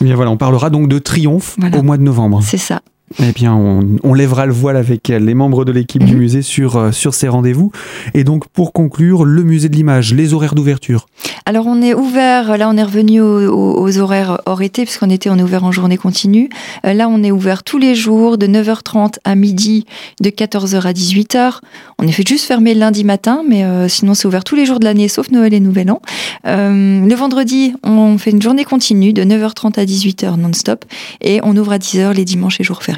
Eh 0.00 0.04
bien 0.04 0.14
voilà, 0.14 0.30
on 0.30 0.36
parlera 0.36 0.70
donc 0.70 0.88
de 0.88 0.98
triomphe 0.98 1.56
Voilà. 1.58 1.78
au 1.78 1.82
mois 1.82 1.96
de 1.96 2.02
novembre. 2.02 2.40
C'est 2.44 2.58
ça. 2.58 2.80
Eh 3.22 3.32
bien, 3.32 3.54
on, 3.54 3.96
on 4.02 4.14
lèvera 4.14 4.46
le 4.46 4.52
voile 4.52 4.76
avec 4.76 5.08
les 5.08 5.34
membres 5.34 5.64
de 5.64 5.70
l'équipe 5.72 6.02
du 6.04 6.14
Mhm. 6.14 6.18
musée 6.20 6.42
sur, 6.42 6.76
euh, 6.76 6.90
sur 6.92 7.14
ces 7.14 7.28
rendez-vous. 7.28 7.70
Et 8.14 8.24
donc, 8.24 8.48
pour 8.48 8.72
conclure, 8.72 9.24
le 9.24 9.42
musée 9.44 9.68
de 9.68 9.76
l'image, 9.76 10.12
les 10.12 10.34
horaires 10.34 10.54
d'ouverture. 10.56 11.06
Alors 11.48 11.68
on 11.68 11.80
est 11.80 11.94
ouvert, 11.94 12.58
là 12.58 12.68
on 12.68 12.76
est 12.76 12.82
revenu 12.82 13.20
aux, 13.20 13.48
aux- 13.52 13.80
aux 13.80 13.98
horaires 13.98 14.40
hors 14.46 14.62
été, 14.62 14.82
puisqu'en 14.82 15.08
été 15.10 15.30
on 15.30 15.38
est 15.38 15.42
ouvert 15.44 15.62
en 15.62 15.70
journée 15.70 15.96
continue. 15.96 16.48
Euh, 16.84 16.92
là 16.92 17.08
on 17.08 17.22
est 17.22 17.30
ouvert 17.30 17.62
tous 17.62 17.78
les 17.78 17.94
jours 17.94 18.36
de 18.36 18.48
9h30 18.48 19.20
à 19.24 19.36
midi, 19.36 19.86
de 20.20 20.28
14h 20.30 20.84
à 20.84 20.92
18h. 20.92 21.60
On 22.00 22.08
est 22.08 22.10
fait 22.10 22.26
juste 22.26 22.46
fermé 22.46 22.74
le 22.74 22.80
lundi 22.80 23.04
matin, 23.04 23.44
mais 23.48 23.62
euh, 23.62 23.86
sinon 23.86 24.14
c'est 24.14 24.26
ouvert 24.26 24.42
tous 24.42 24.56
les 24.56 24.66
jours 24.66 24.80
de 24.80 24.84
l'année, 24.86 25.06
sauf 25.06 25.30
Noël 25.30 25.54
et 25.54 25.60
Nouvel 25.60 25.92
An. 25.92 26.00
Le 26.44 27.14
vendredi, 27.14 27.74
on 27.84 28.18
fait 28.18 28.30
une 28.32 28.42
journée 28.42 28.64
continue 28.64 29.12
de 29.12 29.22
9h30 29.22 29.78
à 29.78 29.84
18h 29.84 30.36
non-stop, 30.36 30.84
et 31.20 31.38
on 31.44 31.56
ouvre 31.56 31.72
à 31.72 31.78
10h 31.78 32.12
les 32.12 32.24
dimanches 32.24 32.60
et 32.60 32.64
jours 32.64 32.82
fériés. 32.82 32.95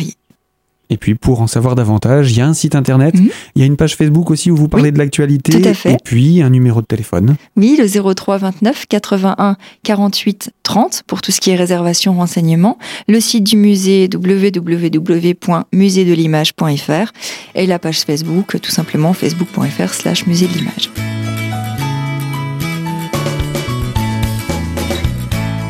Et 0.90 0.96
puis, 0.96 1.14
pour 1.14 1.40
en 1.42 1.46
savoir 1.46 1.74
davantage, 1.74 2.33
il 2.33 2.38
y 2.38 2.40
a 2.40 2.46
un 2.46 2.55
site 2.55 2.74
internet, 2.74 3.14
Mhm. 3.14 3.29
il 3.55 3.61
y 3.61 3.62
a 3.62 3.66
une 3.66 3.77
page 3.77 3.94
Facebook 3.96 4.31
aussi 4.31 4.51
où 4.51 4.57
vous 4.57 4.68
parlez 4.68 4.90
de 4.92 4.98
l'actualité. 4.98 5.53
Et 5.85 5.96
puis, 6.03 6.40
un 6.42 6.48
numéro 6.51 6.81
de 6.81 6.87
téléphone. 6.87 7.37
Oui, 7.57 7.77
le 7.79 7.87
03 7.87 8.38
29 8.38 8.87
81 8.87 9.57
48 9.83 10.51
30 10.62 11.03
pour 11.07 11.20
tout 11.22 11.33
ce 11.33 11.40
qui 11.40 11.51
est 11.51 11.57
réservation, 11.57 12.14
renseignement. 12.14 12.79
Le 13.09 13.20
site 13.20 13.44
du 13.44 13.57
musée 13.57 14.09
www.musédelimage.fr 14.12 17.12
et 17.55 17.66
la 17.66 17.79
page 17.79 18.01
Facebook, 18.01 18.57
tout 18.61 18.70
simplement 18.70 19.12
facebook.fr 19.12 19.92
slash 19.94 20.27
musée 20.27 20.46
de 20.46 20.55
l'image. 20.55 20.90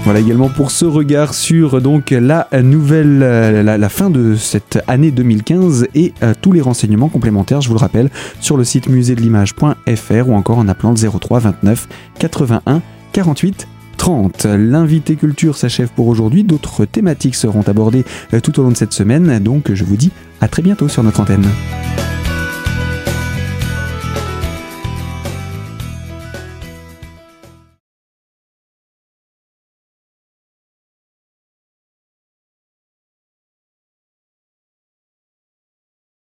Voilà 0.09 0.21
également 0.21 0.49
pour 0.49 0.71
ce 0.71 0.87
regard 0.87 1.35
sur 1.35 1.83
donc 1.83 2.12
la 2.12 2.49
nouvelle, 2.62 3.21
euh, 3.23 3.62
la, 3.62 3.88
fin 3.90 4.09
de 4.09 4.37
cette 4.37 4.83
année 4.88 5.11
2015 5.11 5.88
et 5.94 6.14
euh, 6.23 6.33
tous 6.40 6.53
les 6.53 6.62
renseignements 6.62 7.11
complémentaires, 7.11 7.61
je 7.61 7.68
vous 7.68 7.75
le 7.75 7.81
rappelle, 7.81 8.09
sur 8.40 8.57
le 8.57 8.64
site 8.64 8.88
musédelimage.fr 8.88 10.29
ou 10.29 10.33
encore 10.33 10.57
en 10.57 10.66
appelant 10.66 10.92
le 10.92 10.97
03 10.97 11.40
29 11.40 11.88
81 12.18 12.81
48 13.12 13.68
30. 13.99 14.47
L'invité 14.47 15.14
culture 15.14 15.59
s'achève 15.59 15.90
pour 15.94 16.07
aujourd'hui. 16.07 16.42
D'autres 16.42 16.87
thématiques 16.87 17.35
seront 17.35 17.61
abordées 17.66 18.07
euh, 18.33 18.40
tout 18.40 18.59
au 18.59 18.62
long 18.62 18.71
de 18.71 18.79
cette 18.79 18.94
semaine. 18.94 19.38
Donc 19.40 19.75
je 19.75 19.85
vous 19.85 19.97
dis 19.97 20.11
à 20.40 20.49
très 20.49 20.62
bientôt 20.62 20.88
sur 20.88 21.03
notre 21.03 21.21
antenne. 21.21 21.44